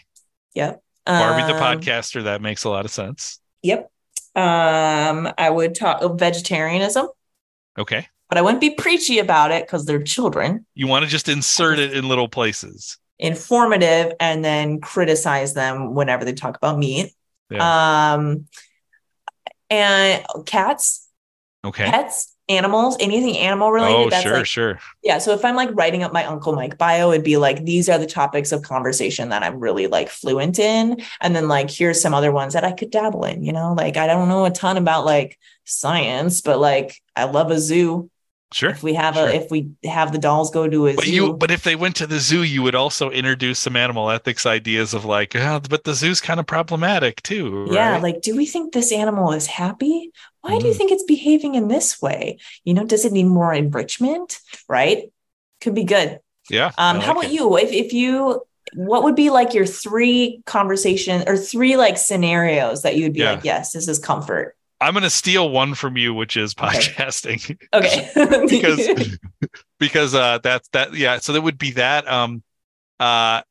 Yep. 0.54 0.82
Barbie 1.04 1.42
the 1.52 1.54
Um, 1.56 1.80
podcaster, 1.80 2.24
that 2.24 2.40
makes 2.42 2.64
a 2.64 2.70
lot 2.70 2.84
of 2.84 2.90
sense. 2.90 3.38
Yep. 3.62 3.90
Um, 4.34 5.32
I 5.38 5.48
would 5.50 5.74
talk 5.74 6.02
vegetarianism. 6.18 7.08
Okay, 7.78 8.08
but 8.28 8.38
I 8.38 8.42
wouldn't 8.42 8.60
be 8.60 8.70
preachy 8.70 9.18
about 9.18 9.50
it 9.52 9.66
because 9.66 9.84
they're 9.86 10.02
children. 10.02 10.66
you 10.74 10.86
want 10.88 11.04
to 11.04 11.10
just 11.10 11.28
insert 11.28 11.78
it 11.78 11.92
in 11.94 12.08
little 12.08 12.28
places. 12.28 12.98
Informative 13.18 14.12
and 14.20 14.44
then 14.44 14.80
criticize 14.80 15.54
them 15.54 15.94
whenever 15.94 16.24
they 16.24 16.32
talk 16.32 16.56
about 16.56 16.78
meat. 16.78 17.12
Um, 17.58 18.46
and 19.70 20.24
cats, 20.44 21.05
Okay. 21.66 21.84
pets, 21.84 22.36
animals, 22.48 22.96
anything 23.00 23.36
animal 23.36 23.72
related. 23.72 23.96
Oh, 23.96 24.10
that's 24.10 24.22
sure, 24.22 24.36
like, 24.36 24.46
sure. 24.46 24.78
yeah. 25.02 25.18
So 25.18 25.32
if 25.32 25.44
I'm 25.44 25.56
like 25.56 25.70
writing 25.72 26.02
up 26.02 26.12
my 26.12 26.24
Uncle 26.24 26.54
Mike 26.54 26.78
bio, 26.78 27.10
it'd 27.10 27.24
be 27.24 27.36
like, 27.36 27.64
these 27.64 27.88
are 27.88 27.98
the 27.98 28.06
topics 28.06 28.52
of 28.52 28.62
conversation 28.62 29.30
that 29.30 29.42
I'm 29.42 29.58
really 29.58 29.88
like 29.88 30.08
fluent 30.08 30.58
in. 30.58 31.02
And 31.20 31.34
then 31.34 31.48
like, 31.48 31.70
here's 31.70 32.00
some 32.00 32.14
other 32.14 32.30
ones 32.32 32.54
that 32.54 32.64
I 32.64 32.72
could 32.72 32.90
dabble 32.90 33.24
in, 33.24 33.42
you 33.42 33.52
know, 33.52 33.74
like 33.74 33.96
I 33.96 34.06
don't 34.06 34.28
know 34.28 34.44
a 34.44 34.50
ton 34.50 34.76
about 34.76 35.04
like 35.04 35.38
science, 35.64 36.40
but 36.40 36.60
like 36.60 37.02
I 37.16 37.24
love 37.24 37.50
a 37.50 37.58
zoo. 37.58 38.10
Sure. 38.56 38.70
If 38.70 38.82
we 38.82 38.94
have 38.94 39.16
sure. 39.16 39.28
a, 39.28 39.32
if 39.34 39.50
we 39.50 39.68
have 39.84 40.12
the 40.12 40.18
dolls 40.18 40.50
go 40.50 40.66
to 40.66 40.86
a 40.86 40.94
But 40.94 41.04
zoo. 41.04 41.10
you, 41.12 41.32
but 41.34 41.50
if 41.50 41.62
they 41.62 41.76
went 41.76 41.94
to 41.96 42.06
the 42.06 42.18
zoo, 42.18 42.42
you 42.42 42.62
would 42.62 42.74
also 42.74 43.10
introduce 43.10 43.58
some 43.58 43.76
animal 43.76 44.10
ethics 44.10 44.46
ideas 44.46 44.94
of 44.94 45.04
like, 45.04 45.36
oh, 45.36 45.60
but 45.68 45.84
the 45.84 45.92
zoo's 45.92 46.22
kind 46.22 46.40
of 46.40 46.46
problematic 46.46 47.22
too. 47.22 47.68
Yeah, 47.70 47.98
like, 47.98 48.22
do 48.22 48.34
we 48.34 48.46
think 48.46 48.72
this 48.72 48.92
animal 48.92 49.32
is 49.32 49.46
happy? 49.46 50.10
Why 50.40 50.58
do 50.58 50.66
you 50.68 50.72
Mm. 50.72 50.76
think 50.78 50.90
it's 50.92 51.04
behaving 51.04 51.54
in 51.54 51.68
this 51.68 52.00
way? 52.00 52.38
You 52.64 52.72
know, 52.72 52.84
does 52.84 53.04
it 53.04 53.12
need 53.12 53.24
more 53.24 53.52
enrichment? 53.52 54.38
Right? 54.70 55.12
Could 55.60 55.74
be 55.74 55.84
good. 55.84 56.20
yeah. 56.48 56.68
Um, 56.78 56.96
I 56.96 57.00
how 57.00 57.12
about 57.12 57.24
it. 57.24 57.32
you? 57.32 57.58
If 57.58 57.72
if 57.72 57.92
you 57.92 58.40
what 58.74 59.02
would 59.04 59.16
be 59.16 59.28
like 59.30 59.52
your 59.54 59.66
three 59.66 60.40
conversation 60.46 61.28
or 61.28 61.36
three 61.36 61.76
like 61.76 61.98
scenarios 61.98 62.82
that 62.82 62.96
you'd 62.96 63.12
be 63.12 63.20
Yeah. 63.20 63.32
like, 63.32 63.44
yes, 63.44 63.72
this 63.72 63.86
is 63.86 63.98
comfort. 63.98 64.56
I'm 64.80 64.92
going 64.92 65.02
to 65.04 65.10
steal 65.10 65.48
one 65.50 65.74
from 65.74 65.96
you, 65.96 66.12
which 66.14 66.36
is 66.36 66.54
Okay. 66.60 66.78
podcasting, 66.78 67.56
Okay. 67.72 68.10
because 68.48 68.88
because 69.78 70.14
uh, 70.14 70.38
that's 70.42 70.68
that. 70.70 70.94
Yeah, 70.94 71.18
so 71.18 71.32
that 71.32 71.42
would 71.42 71.58
be 71.58 71.72
that. 71.72 72.08
Um, 72.08 72.42
uh, 73.00 73.42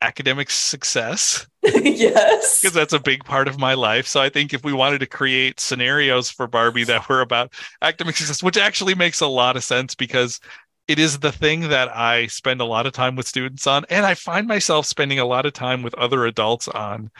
academic 0.00 0.50
success 0.50 1.46
yes. 1.62 2.60
because 2.60 2.74
that's 2.74 2.92
a 2.92 3.00
big 3.00 3.24
part 3.24 3.48
of 3.48 3.58
my 3.58 3.74
life. 3.74 4.06
So 4.06 4.20
I 4.20 4.28
think 4.28 4.52
if 4.52 4.64
we 4.64 4.72
wanted 4.72 4.98
to 5.00 5.06
create 5.06 5.60
scenarios 5.60 6.30
for 6.30 6.46
Barbie 6.46 6.84
that 6.84 7.08
were 7.08 7.20
about 7.20 7.52
academic 7.82 8.16
success, 8.16 8.42
which 8.42 8.56
actually 8.56 8.94
makes 8.94 9.20
a 9.20 9.26
lot 9.26 9.56
of 9.56 9.64
sense 9.64 9.94
because 9.94 10.40
it 10.88 10.98
is 10.98 11.20
the 11.20 11.32
thing 11.32 11.68
that 11.68 11.94
I 11.96 12.26
spend 12.26 12.60
a 12.60 12.64
lot 12.64 12.86
of 12.86 12.92
time 12.92 13.14
with 13.14 13.28
students 13.28 13.66
on, 13.66 13.84
and 13.88 14.04
I 14.04 14.14
find 14.14 14.48
myself 14.48 14.86
spending 14.86 15.20
a 15.20 15.24
lot 15.24 15.46
of 15.46 15.52
time 15.52 15.82
with 15.82 15.94
other 15.94 16.26
adults 16.26 16.66
on 16.68 17.10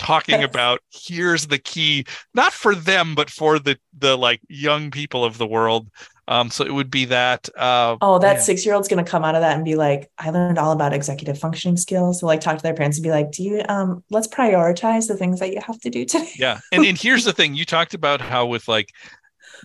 talking 0.00 0.42
about 0.50 0.80
here's 0.90 1.46
the 1.46 1.58
key 1.58 2.04
not 2.34 2.52
for 2.52 2.74
them 2.74 3.14
but 3.14 3.30
for 3.30 3.58
the 3.60 3.78
the 3.98 4.16
like 4.16 4.40
young 4.48 4.90
people 4.90 5.24
of 5.24 5.38
the 5.38 5.46
world 5.46 5.88
um 6.28 6.50
so 6.50 6.64
it 6.64 6.72
would 6.72 6.90
be 6.90 7.04
that 7.04 7.48
uh 7.56 7.96
Oh, 8.00 8.18
that 8.20 8.36
yeah. 8.36 8.40
six 8.40 8.64
year 8.64 8.74
old's 8.74 8.88
gonna 8.88 9.04
come 9.04 9.24
out 9.24 9.34
of 9.34 9.42
that 9.42 9.56
and 9.56 9.64
be 9.64 9.74
like, 9.74 10.10
I 10.18 10.30
learned 10.30 10.58
all 10.58 10.72
about 10.72 10.92
executive 10.92 11.38
functioning 11.38 11.76
skills. 11.76 12.20
So 12.20 12.26
like 12.26 12.40
talk 12.40 12.56
to 12.56 12.62
their 12.62 12.74
parents 12.74 12.98
and 12.98 13.02
be 13.04 13.10
like, 13.10 13.30
Do 13.32 13.42
you 13.42 13.62
um 13.68 14.02
let's 14.10 14.28
prioritize 14.28 15.08
the 15.08 15.16
things 15.16 15.40
that 15.40 15.52
you 15.52 15.60
have 15.66 15.80
to 15.80 15.90
do 15.90 16.04
today? 16.04 16.30
Yeah. 16.36 16.60
And 16.72 16.84
and 16.84 16.96
here's 16.96 17.24
the 17.24 17.32
thing. 17.38 17.54
You 17.54 17.64
talked 17.64 17.94
about 17.94 18.20
how 18.20 18.46
with 18.46 18.68
like 18.68 18.90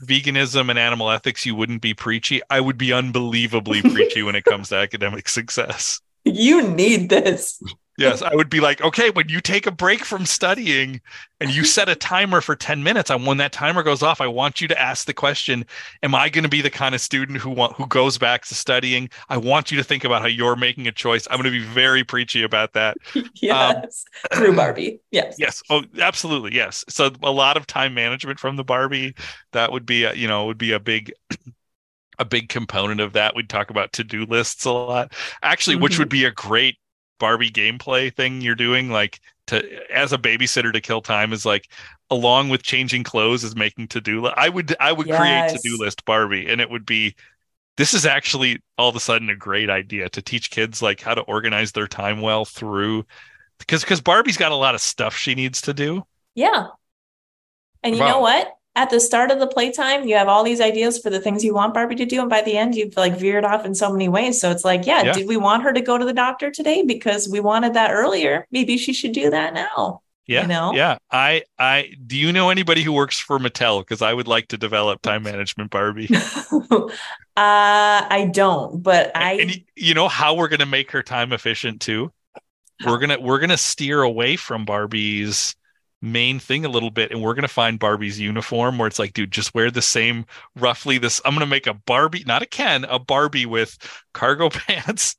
veganism 0.02 0.70
and 0.70 0.80
animal 0.80 1.10
ethics 1.12 1.46
you 1.46 1.56
wouldn't 1.56 1.82
be 1.82 1.94
preachy. 1.94 2.42
I 2.50 2.60
would 2.62 2.78
be 2.78 2.92
unbelievably 2.92 3.84
preachy 3.84 4.24
when 4.24 4.36
it 4.36 4.44
comes 4.46 4.70
to 4.70 4.76
academic 4.76 5.30
success. 5.40 6.02
You 6.24 6.68
need 6.68 7.10
this. 7.10 7.62
Yes, 7.98 8.22
I 8.22 8.36
would 8.36 8.50
be 8.50 8.60
like, 8.60 8.82
okay, 8.82 9.10
when 9.10 9.30
you 9.30 9.40
take 9.40 9.66
a 9.68 9.72
break 9.72 10.04
from 10.04 10.26
studying 10.26 11.00
and 11.40 11.50
you 11.54 11.64
set 11.64 11.88
a 11.88 11.96
timer 11.96 12.42
for 12.42 12.56
10 12.56 12.84
minutes, 12.84 13.10
and 13.10 13.26
when 13.26 13.38
that 13.38 13.54
timer 13.54 13.84
goes 13.84 14.04
off, 14.04 14.20
I 14.20 14.28
want 14.28 14.60
you 14.60 14.68
to 14.68 14.82
ask 14.82 15.06
the 15.08 15.14
question, 15.14 15.66
am 16.04 16.14
I 16.14 16.28
going 16.30 16.44
to 16.44 16.50
be 16.50 16.62
the 16.62 16.70
kind 16.70 16.94
of 16.94 17.00
student 17.02 17.40
who 17.40 17.50
want 17.50 17.74
who 17.74 17.88
goes 17.88 18.18
back 18.18 18.46
to 18.46 18.56
studying? 18.56 19.10
I 19.30 19.38
want 19.38 19.72
you 19.72 19.78
to 19.78 19.84
think 19.84 20.04
about 20.04 20.22
how 20.22 20.28
you're 20.28 20.56
making 20.58 20.88
a 20.88 20.92
choice. 20.92 21.26
I'm 21.30 21.38
going 21.38 21.52
to 21.52 21.58
be 21.58 21.64
very 21.66 22.04
preachy 22.04 22.44
about 22.44 22.74
that. 22.74 22.98
yes. 23.36 24.04
Through 24.34 24.56
Barbie. 24.56 25.00
Yes. 25.12 25.36
Yes. 25.40 25.64
Oh, 25.70 25.84
absolutely. 26.00 26.54
Yes. 26.54 26.84
So 26.90 27.12
a 27.24 27.32
lot 27.32 27.56
of 27.56 27.66
time 27.66 27.94
management 27.94 28.40
from 28.40 28.58
the 28.58 28.64
Barbie. 28.66 29.16
That 29.54 29.72
would 29.72 29.86
be, 29.86 30.04
a, 30.04 30.14
you 30.14 30.28
know, 30.28 30.48
would 30.48 30.58
be 30.58 30.74
a 30.74 30.80
big, 30.82 31.14
a 32.20 32.26
big 32.26 32.50
component 32.50 33.00
of 33.02 33.14
that. 33.14 33.36
We'd 33.36 33.50
talk 33.50 33.70
about 33.70 33.94
to-do 33.94 34.26
lists 34.26 34.66
a 34.66 34.72
lot. 34.72 35.14
Actually, 35.44 35.78
which 35.78 35.96
Mhm. 35.96 36.00
would 36.00 36.10
be 36.10 36.26
a 36.26 36.32
great 36.32 36.78
Barbie 37.20 37.52
gameplay 37.52 38.14
thing 38.14 38.42
you're 38.42 38.56
doing. 38.56 38.90
Like 38.90 39.20
to 39.48 39.64
as 39.92 40.14
a 40.14 40.18
babysitter 40.18 40.74
to 40.74 40.82
kill 40.82 41.02
time 41.02 41.34
is 41.34 41.46
like 41.46 41.70
along 42.10 42.50
with 42.50 42.64
changing 42.64 43.04
clothes 43.04 43.44
is 43.44 43.56
making 43.56 43.88
to-do. 43.90 44.22
Li- 44.26 44.34
I 44.36 44.50
would 44.50 44.76
I 44.80 44.92
would 44.92 45.10
create 45.10 45.48
to-do 45.48 45.78
list 45.80 46.06
Barbie, 46.06 46.48
and 46.50 46.62
it 46.62 46.70
would 46.70 46.86
be. 46.86 47.16
This 47.78 47.94
is 47.94 48.06
actually 48.06 48.62
all 48.78 48.90
of 48.90 48.96
a 48.96 49.02
sudden 49.02 49.30
a 49.30 49.36
great 49.36 49.70
idea 49.70 50.10
to 50.10 50.22
teach 50.22 50.52
kids 50.52 50.82
like 50.82 51.02
how 51.02 51.16
to 51.16 51.22
organize 51.22 51.72
their 51.74 51.88
time 51.88 52.22
well 52.22 52.46
through 52.46 53.06
because 53.60 53.82
because 53.84 54.02
Barbie's 54.02 54.38
got 54.38 54.52
a 54.54 54.56
lot 54.56 54.76
of 54.76 54.82
stuff 54.82 55.16
she 55.18 55.36
needs 55.36 55.62
to 55.62 55.74
do. 55.74 56.04
Yeah. 56.36 56.68
And 57.84 57.96
you 57.96 58.02
Wow. 58.02 58.08
know 58.08 58.20
what? 58.20 58.55
At 58.78 58.90
the 58.90 59.00
start 59.00 59.32
of 59.32 59.40
the 59.40 59.48
playtime, 59.48 60.06
you 60.08 60.16
have 60.16 60.28
all 60.28 60.44
these 60.44 60.60
ideas 60.60 61.00
for 61.00 61.10
the 61.10 61.20
things 61.22 61.44
you 61.44 61.54
want 61.54 61.74
Barbie 61.74 61.96
to 61.96 62.06
do. 62.06 62.20
And 62.20 62.30
by 62.30 62.42
the 62.42 62.58
end, 62.58 62.76
you've 62.76 62.98
like 62.98 63.18
veered 63.18 63.46
off 63.46 63.66
in 63.66 63.74
so 63.74 63.90
many 63.92 64.10
ways. 64.10 64.40
So 64.42 64.52
it's 64.52 64.66
like, 64.66 64.86
yeah, 64.86 65.04
Yeah. 65.04 65.14
did 65.14 65.28
we 65.28 65.38
want 65.38 65.64
her 65.64 65.72
to 65.72 65.82
go 65.82 65.98
to 65.98 66.04
the 66.04 66.14
doctor 66.14 66.52
today? 66.52 66.84
Because 66.84 67.30
we 67.30 67.40
wanted 67.40 67.74
that 67.76 67.92
earlier. 67.92 68.46
Maybe 68.52 68.78
she 68.78 68.92
should 68.92 69.14
do 69.14 69.30
that 69.30 69.54
now. 69.54 70.02
Yeah, 70.28 70.42
You 70.42 70.48
know? 70.48 70.74
yeah. 70.74 70.98
I, 71.12 71.44
I. 71.60 71.92
Do 72.06 72.18
you 72.18 72.34
know 72.34 72.50
anybody 72.50 72.82
who 72.82 72.92
works 72.92 73.20
for 73.20 73.38
Mattel? 73.40 73.82
Because 73.82 74.02
I 74.02 74.12
would 74.12 74.28
like 74.28 74.48
to 74.50 74.58
develop 74.58 75.02
time 75.02 75.24
management, 75.32 75.70
Barbie. 75.70 76.10
uh, 76.52 76.90
I 77.38 78.30
don't, 78.34 78.82
but 78.82 79.16
I 79.16 79.34
and 79.34 79.64
you 79.76 79.94
know 79.94 80.08
how 80.08 80.34
we're 80.36 80.48
going 80.48 80.60
to 80.62 80.66
make 80.66 80.92
her 80.92 81.04
time 81.04 81.32
efficient 81.34 81.80
too. 81.82 82.12
We're 82.86 82.98
gonna 82.98 83.20
we're 83.20 83.40
gonna 83.40 83.56
steer 83.56 84.02
away 84.02 84.36
from 84.36 84.66
Barbie's 84.66 85.56
main 86.06 86.40
thing 86.40 86.66
a 86.66 86.70
little 86.70 86.92
bit 86.92 87.12
and 87.12 87.22
we're 87.22 87.34
gonna 87.34 87.48
find 87.48 87.80
Barbie's 87.80 88.20
uniform 88.20 88.78
where 88.78 88.88
it's 88.88 89.00
like, 89.00 89.14
dude, 89.14 89.32
just 89.32 89.54
wear 89.54 89.72
the 89.72 89.82
same 89.82 90.26
roughly 90.56 90.98
this. 90.98 91.22
I'm 91.26 91.34
gonna 91.34 91.46
make 91.46 91.68
a 91.68 91.74
Barbie, 91.74 92.24
not 92.26 92.42
a 92.42 92.46
Ken, 92.46 92.86
a 92.86 93.00
Barbie 93.00 93.46
with 93.46 93.78
cargo 94.14 94.50
pants 94.52 95.18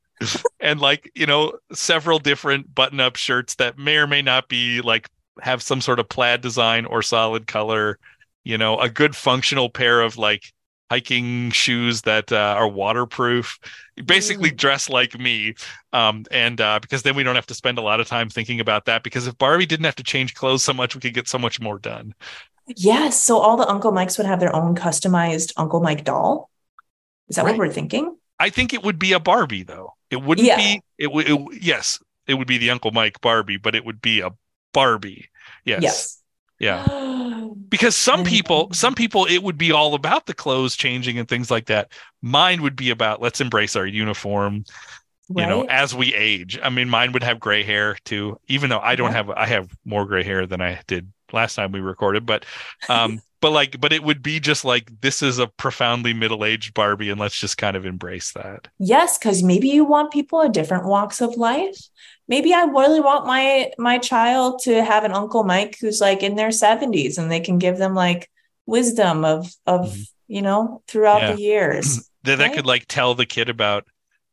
and 0.61 0.81
like, 0.81 1.11
you 1.14 1.27
know, 1.27 1.53
several 1.72 2.18
different 2.18 2.75
button-up 2.75 3.16
shirts 3.16 3.57
that 3.57 3.79
may 3.79 3.96
or 3.96 4.07
may 4.07 4.22
not 4.22 4.49
be 4.49 4.81
like 4.81 5.09
have 5.42 5.62
some 5.62 5.81
sort 5.81 6.01
of 6.01 6.09
plaid 6.09 6.40
design 6.40 6.87
or 6.87 7.03
solid 7.03 7.46
color, 7.46 7.99
you 8.44 8.57
know, 8.57 8.79
a 8.79 8.88
good 8.88 9.14
functional 9.14 9.68
pair 9.68 10.01
of 10.01 10.16
like 10.16 10.53
hiking 10.90 11.51
shoes 11.51 12.03
that 12.03 12.31
uh, 12.33 12.55
are 12.57 12.68
waterproof 12.68 13.59
basically 14.05 14.51
Mm. 14.51 14.57
dress 14.57 14.88
like 14.88 15.18
me 15.18 15.55
um, 15.92 16.25
and 16.31 16.61
uh, 16.61 16.79
because 16.81 17.03
then 17.03 17.16
we 17.16 17.22
don't 17.25 17.35
have 17.35 17.46
to 17.46 17.55
spend 17.55 17.79
a 17.79 17.83
lot 17.83 17.99
of 18.01 18.07
time 18.07 18.29
thinking 18.29 18.61
about 18.61 18.85
that 18.85 19.03
because 19.03 19.27
if 19.27 19.37
barbie 19.38 19.66
didn't 19.66 19.85
have 19.87 19.96
to 19.96 20.05
change 20.05 20.35
clothes 20.35 20.62
so 20.62 20.72
much 20.72 20.94
we 20.94 21.01
could 21.01 21.14
get 21.14 21.29
so 21.29 21.38
much 21.38 21.61
more 21.61 21.79
done 21.79 22.14
Yes. 22.77 23.20
So 23.22 23.38
all 23.38 23.57
the 23.57 23.68
Uncle 23.68 23.92
Mikes 23.92 24.18
would 24.18 24.27
have 24.27 24.40
their 24.40 24.55
own 24.55 24.75
customized 24.75 25.53
Uncle 25.57 25.81
Mike 25.81 26.03
doll. 26.03 26.51
Is 27.29 27.37
that 27.37 27.44
Right. 27.44 27.53
what 27.53 27.59
we're 27.59 27.72
thinking? 27.72 28.16
i 28.38 28.51
think 28.51 28.75
it 28.75 28.83
would 28.83 28.99
be 28.99 29.12
a 29.12 29.20
barbie 29.20 29.62
though 29.62 29.94
it 30.11 30.20
wouldn't 30.22 30.46
Yeah. 30.46 30.57
be 30.57 30.83
it 30.99 31.11
would 31.12 31.27
yes 31.62 31.99
it 32.27 32.35
would 32.35 32.46
be 32.46 32.59
the 32.59 32.68
uncle 32.70 32.90
mike 32.90 33.20
barbie 33.22 33.57
but 33.57 33.75
it 33.75 33.83
would 33.85 34.03
be 34.03 34.20
a 34.20 34.31
barbie 34.75 35.31
yes 35.64 35.83
yes, 35.83 36.22
yeah. 36.59 36.85
Because 37.69 37.97
some 37.97 38.23
people 38.23 38.69
some 38.73 38.95
people 38.95 39.27
it 39.27 39.42
would 39.42 39.59
be 39.59 39.73
all 39.73 39.95
about 39.95 40.27
the 40.27 40.35
clothes 40.35 40.77
changing 40.77 41.19
and 41.19 41.29
things 41.29 41.51
like 41.51 41.66
that. 41.66 41.90
Mine 42.23 42.62
would 42.62 42.77
be 42.77 42.90
about 42.90 43.21
let's 43.21 43.40
embrace 43.40 43.75
our 43.77 43.87
uniform 43.87 44.64
you 45.37 45.47
know 45.47 45.62
as 45.62 45.95
we 45.95 46.14
age. 46.14 46.59
I 46.62 46.71
mean 46.71 46.88
mine 46.88 47.12
would 47.12 47.25
have 47.25 47.40
gray 47.40 47.62
hair 47.64 47.97
too 48.05 48.38
even 48.49 48.71
though 48.71 48.81
i 48.81 48.97
don't 48.97 49.11
Yeah. 49.11 49.16
have 49.16 49.31
i 49.31 49.47
have 49.47 49.71
more 49.85 50.07
gray 50.07 50.23
hair 50.25 50.47
than 50.47 50.61
i 50.62 50.81
did 50.87 51.12
last 51.32 51.54
time 51.56 51.72
we 51.72 51.80
recorded 51.80 52.24
but 52.26 52.44
um 52.88 53.20
but 53.40 53.50
like 53.50 53.80
but 53.80 53.92
it 53.92 54.02
would 54.02 54.22
be 54.22 54.40
just 54.40 54.64
like 54.64 54.90
this 55.02 55.22
is 55.22 55.38
a 55.38 55.46
profoundly 55.46 56.12
middle-aged 56.14 56.72
barbie 56.74 57.10
and 57.10 57.20
let's 57.20 57.38
just 57.38 57.58
kind 57.58 57.76
of 57.76 57.84
embrace 57.84 58.32
that 58.32 58.68
Yes, 58.78 59.18
because 59.18 59.42
maybe 59.42 59.68
you 59.68 59.84
want 59.84 60.12
people 60.12 60.40
of 60.40 60.52
different 60.52 60.84
walks 60.86 61.20
of 61.20 61.36
life. 61.36 61.76
Maybe 62.28 62.52
I 62.54 62.62
really 62.64 63.00
want 63.00 63.26
my 63.26 63.70
my 63.78 63.98
child 63.98 64.60
to 64.64 64.82
have 64.82 65.04
an 65.04 65.12
Uncle 65.12 65.44
Mike 65.44 65.76
who's 65.80 66.00
like 66.00 66.22
in 66.22 66.34
their 66.34 66.48
70s 66.48 67.18
and 67.18 67.30
they 67.30 67.40
can 67.40 67.58
give 67.58 67.76
them 67.78 67.94
like 67.94 68.30
wisdom 68.66 69.24
of 69.24 69.52
of 69.66 69.90
Mhm. 69.92 70.08
you 70.28 70.42
know 70.42 70.82
throughout 70.88 71.20
Yeah. 71.22 71.32
the 71.34 71.40
years. 71.42 72.10
that 72.24 72.38
that 72.38 72.54
could 72.54 72.66
like 72.66 72.86
tell 72.88 73.14
the 73.14 73.26
kid 73.26 73.48
about 73.48 73.84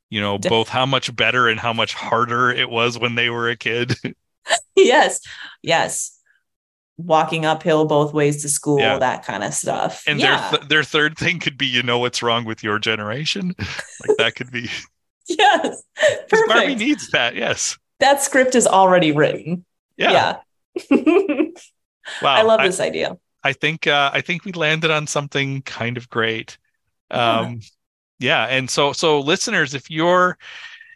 you 0.10 0.21
know 0.21 0.39
both 0.39 0.69
how 0.69 0.86
much 0.86 1.13
better 1.15 1.47
and 1.49 1.60
how 1.60 1.73
much 1.73 1.93
harder 1.93 2.49
it 2.51 2.69
was 2.69 2.97
when 2.97 3.15
they 3.15 3.29
were 3.29 3.49
a 3.49 3.56
kid 3.58 3.93
yes. 4.75 5.19
Yes. 5.62 6.17
Walking 6.97 7.43
uphill 7.45 7.86
both 7.86 8.13
ways 8.13 8.43
to 8.43 8.49
school, 8.49 8.79
Yeah. 8.79 8.99
that 8.99 9.25
kind 9.25 9.43
of 9.43 9.53
stuff. 9.53 10.03
and 10.06 10.19
yeah. 10.19 10.49
their 10.51 10.60
th- 10.60 10.69
their 10.69 10.84
third 10.84 11.17
thing 11.17 11.39
could 11.39 11.58
be 11.58 11.65
you 11.65 11.82
know 11.82 11.97
what's 11.97 12.21
wrong 12.21 12.45
with 12.45 12.63
your 12.63 12.77
generation 12.77 13.56
like 14.08 14.17
that 14.17 14.36
could 14.36 14.51
be 14.51 14.69
yes. 15.27 15.82
'cause 16.29 16.43
barbie 16.47 16.75
needs 16.75 17.10
that 17.10 17.36
yes 17.36 17.77
that 17.99 18.21
script 18.21 18.53
is 18.53 18.67
already 18.67 19.12
written. 19.12 19.65
yeah, 19.97 20.38
Yeah. 20.91 20.97
wow 22.21 22.36
I 22.36 22.41
love 22.43 22.62
this 22.62 22.79
idea. 22.79 23.17
I 23.43 23.53
think 23.53 23.88
uh, 23.88 24.12
I 24.13 24.21
think 24.21 24.45
we 24.45 24.51
landed 24.53 24.91
on 24.91 25.08
something 25.08 25.62
kind 25.63 25.97
of 25.97 26.10
great. 26.10 26.58
Yeah. 27.12 27.39
Um, 27.39 27.60
yeah, 28.19 28.45
and 28.45 28.69
so 28.69 28.93
so 28.93 29.19
listeners, 29.19 29.73
if 29.73 29.89
you're 29.91 30.38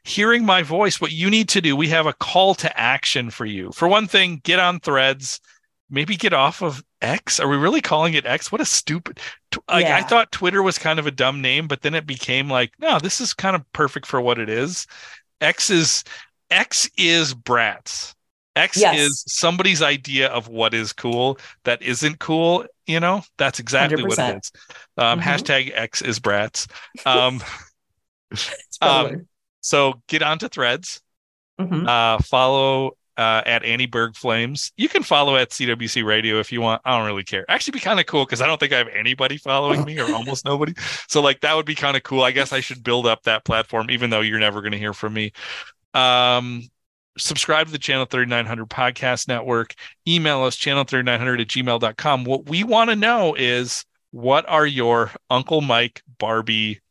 hearing 0.03 0.45
my 0.45 0.63
voice, 0.63 1.01
what 1.01 1.11
you 1.11 1.29
need 1.29 1.49
to 1.49 1.61
do, 1.61 1.75
we 1.75 1.89
have 1.89 2.05
a 2.05 2.13
call 2.13 2.55
to 2.55 2.79
action 2.79 3.29
for 3.29 3.45
you. 3.45 3.71
For 3.73 3.87
one 3.87 4.07
thing, 4.07 4.39
get 4.43 4.59
on 4.59 4.79
Threads. 4.79 5.39
Maybe 5.89 6.17
get 6.17 6.33
off 6.33 6.61
of 6.61 6.83
X. 7.01 7.39
Are 7.39 7.47
we 7.47 7.55
really 7.57 7.81
calling 7.81 8.13
it 8.13 8.25
X? 8.25 8.51
What 8.51 8.59
a 8.61 8.65
stupid. 8.65 9.19
tw- 9.51 9.59
Like 9.69 9.85
I 9.85 9.99
Yeah. 9.99 10.03
thought 10.07 10.31
Twitter 10.31 10.61
was 10.61 10.77
kind 10.77 10.99
of 10.99 11.07
a 11.07 11.11
dumb 11.11 11.41
name, 11.41 11.67
but 11.67 11.81
then 11.81 11.93
it 11.95 12.05
became 12.05 12.49
like, 12.49 12.73
no, 12.79 12.99
this 12.99 13.21
is 13.21 13.33
kind 13.33 13.55
of 13.55 13.63
perfect 13.73 14.05
for 14.05 14.19
what 14.19 14.37
it 14.39 14.49
is. 14.49 14.85
X 15.39 15.69
is 15.69 16.03
X 16.49 16.89
is 16.97 17.33
Bratz. 17.33 18.13
X 18.55 18.77
Yes. 18.77 18.97
is 18.99 19.23
somebody's 19.27 19.81
idea 19.81 20.29
of 20.29 20.47
what 20.47 20.73
is 20.73 20.91
cool 20.91 21.37
that 21.63 21.81
isn't 21.81 22.19
cool. 22.19 22.65
You 22.87 22.99
know, 22.99 23.21
that's 23.37 23.59
exactly 23.59 24.01
what 24.03 24.17
100%. 24.17 24.29
it 24.37 24.37
is. 24.43 24.51
Um, 24.97 25.19
Mhm. 25.19 25.23
Hashtag 25.23 25.71
X 25.75 26.01
is 26.01 26.19
Bratz. 26.19 26.67
Um, 27.05 27.43
um, 28.81 29.27
so 29.61 30.01
get 30.07 30.21
onto 30.23 30.47
Threads. 30.49 31.01
Mhm. 31.59 31.87
Uh, 31.87 32.19
follow 32.23 32.91
uh, 33.17 33.41
at 33.45 33.65
Annie 33.65 33.87
Berg 33.87 34.15
Flames. 34.15 34.71
You 34.77 34.87
can 34.87 35.03
follow 35.03 35.35
at 35.35 35.49
CWC 35.49 36.05
Radio 36.05 36.39
if 36.39 36.51
you 36.51 36.61
want. 36.61 36.81
I 36.85 36.97
don't 36.97 37.07
really 37.07 37.23
care. 37.23 37.45
Actually, 37.49 37.71
be 37.71 37.79
kind 37.79 37.99
of 37.99 38.05
cool 38.05 38.25
because 38.25 38.41
I 38.41 38.47
don't 38.47 38.59
think 38.59 38.73
I 38.73 38.77
have 38.77 38.89
anybody 38.89 39.37
following 39.37 39.83
me 39.83 39.99
or 39.99 40.11
almost 40.13 40.45
nobody. 40.45 40.73
So 41.07 41.21
like 41.21 41.41
that 41.41 41.55
would 41.55 41.65
be 41.65 41.75
kind 41.75 41.97
of 41.97 42.03
cool. 42.03 42.23
I 42.23 42.31
guess 42.31 42.53
I 42.53 42.59
should 42.59 42.83
build 42.83 43.07
up 43.07 43.23
that 43.23 43.43
platform, 43.43 43.89
even 43.89 44.09
though 44.09 44.21
you're 44.21 44.39
never 44.39 44.61
going 44.61 44.73
to 44.73 44.77
hear 44.77 44.93
from 44.93 45.13
me. 45.13 45.33
Um, 45.93 46.63
subscribe 47.17 47.67
to 47.67 47.71
the 47.71 47.79
Channel 47.79 48.05
3900 48.05 48.69
Podcast 48.69 49.27
Network. 49.27 49.73
Email 50.07 50.43
us 50.43 50.55
channel3900 50.55 51.41
at 51.41 51.47
gmail.com. 51.47 52.23
What 52.25 52.49
we 52.49 52.63
want 52.63 52.91
to 52.91 52.95
know 52.95 53.35
is 53.35 53.83
what 54.11 54.47
are 54.47 54.65
your 54.65 55.11
Uncle 55.29 55.61
Mike 55.61 56.03
Barbie 56.19 56.81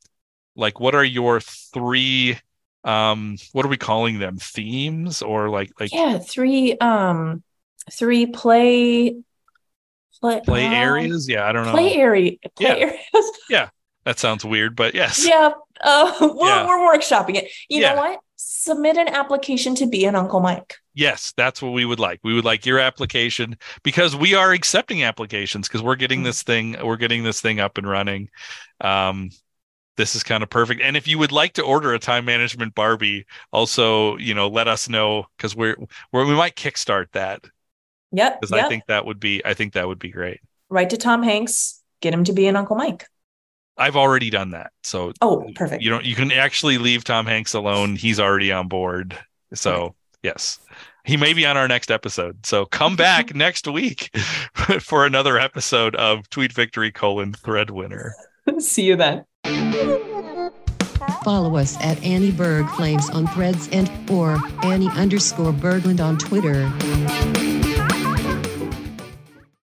like 0.56 0.80
what 0.80 0.94
are 0.94 1.04
your 1.04 1.40
three 1.40 2.38
um 2.86 3.36
what 3.52 3.66
are 3.66 3.68
we 3.68 3.76
calling 3.76 4.18
them 4.18 4.38
themes 4.38 5.20
or 5.20 5.50
like 5.50 5.70
like 5.78 5.92
yeah, 5.92 6.18
three 6.18 6.78
um 6.78 7.42
three 7.92 8.26
play 8.26 9.16
play, 10.20 10.40
play 10.40 10.66
uh, 10.66 10.70
areas 10.70 11.28
yeah 11.28 11.46
i 11.46 11.52
don't 11.52 11.66
know 11.66 11.72
Play 11.72 11.94
area 11.94 12.32
play 12.56 12.66
Yeah. 12.68 12.74
areas. 12.76 13.70
that 14.04 14.18
sounds 14.18 14.44
weird 14.44 14.76
but 14.76 14.94
yes 14.94 15.26
yeah. 15.28 15.50
Uh 15.82 16.12
we're, 16.34 16.46
Yeah. 16.48 16.66
we're 16.66 16.96
workshopping 16.96 17.34
it. 17.34 17.50
You 17.68 17.80
Yeah. 17.82 17.90
know 17.94 18.00
what? 18.00 18.20
Submit 18.36 18.96
an 18.96 19.08
application 19.08 19.74
to 19.76 19.86
be 19.86 20.04
an 20.04 20.14
Uncle 20.14 20.40
Mike. 20.40 20.76
yes 20.94 21.32
that's 21.36 21.60
what 21.60 21.72
we 21.72 21.84
would 21.84 21.98
like 21.98 22.20
we 22.22 22.32
would 22.34 22.44
like 22.44 22.64
your 22.64 22.78
application 22.78 23.56
because 23.82 24.14
we 24.14 24.34
are 24.34 24.52
accepting 24.52 25.02
applications 25.02 25.66
because 25.68 25.82
we're 25.82 25.96
getting 25.96 26.20
Mm. 26.20 26.24
this 26.24 26.42
thing 26.44 26.76
we're 26.82 26.96
getting 26.96 27.24
this 27.24 27.40
thing 27.40 27.58
up 27.60 27.78
and 27.78 27.88
running 27.88 28.28
um 28.80 29.30
this 29.96 30.14
is 30.14 30.22
kind 30.22 30.42
of 30.42 30.50
perfect 30.50 30.80
and 30.80 30.96
if 30.96 31.06
you 31.08 31.18
would 31.18 31.32
like 31.32 31.52
to 31.54 31.62
order 31.62 31.92
a 31.94 31.98
time 31.98 32.24
management 32.24 32.74
barbie 32.74 33.26
also 33.52 34.16
you 34.18 34.34
know 34.34 34.48
let 34.48 34.68
us 34.68 34.88
know 34.88 35.26
because 35.36 35.54
we're, 35.56 35.76
we're 36.12 36.26
we 36.26 36.34
might 36.34 36.54
kickstart 36.56 37.06
that 37.12 37.44
Yep. 38.12 38.40
because 38.40 38.54
yep. 38.56 38.64
i 38.64 38.68
think 38.68 38.84
that 38.86 39.04
would 39.04 39.18
be 39.20 39.44
i 39.44 39.52
think 39.54 39.72
that 39.74 39.86
would 39.88 39.98
be 39.98 40.10
great 40.10 40.40
Write 40.68 40.90
to 40.90 40.96
Tom 40.96 41.22
Hanks, 41.22 41.80
get 42.00 42.12
him 42.12 42.24
to 42.24 42.32
be 42.32 42.46
an 42.46 42.56
Uncle 42.56 42.76
Mike. 42.76 43.06
i've 43.78 43.96
already 43.96 44.30
done 44.30 44.50
that 44.50 44.70
so 44.82 45.12
Oh, 45.20 45.50
perfect. 45.54 45.82
you 45.82 45.90
don't 45.90 46.04
you 46.04 46.14
can 46.14 46.30
actually 46.32 46.78
leave 46.78 47.04
tom 47.04 47.26
hanks 47.26 47.52
alone 47.54 47.96
he's 47.96 48.20
already 48.20 48.52
on 48.52 48.68
board 48.68 49.18
so 49.54 49.94
yes 50.22 50.58
he 51.04 51.16
may 51.16 51.32
be 51.32 51.46
on 51.46 51.56
our 51.56 51.68
next 51.68 51.90
episode 51.90 52.44
so 52.46 52.64
come 52.66 52.96
back 52.96 53.34
next 53.34 53.66
week 53.68 54.10
for 54.80 55.04
another 55.06 55.38
episode 55.38 55.94
of 55.96 56.28
tweet 56.30 56.52
victory 56.52 56.90
colon 56.92 57.32
thread 57.32 57.70
winner 57.70 58.14
See 58.60 58.84
you 58.84 58.94
then. 58.94 59.24
Follow 61.22 61.56
us 61.56 61.76
at 61.80 62.02
Annie 62.04 62.30
Berg 62.30 62.68
Flames 62.70 63.10
on 63.10 63.26
Threads 63.26 63.68
and 63.72 63.90
or 64.10 64.38
Annie 64.62 64.90
underscore 64.90 65.52
Berglund 65.52 66.00
on 66.00 66.18
Twitter. 66.18 66.72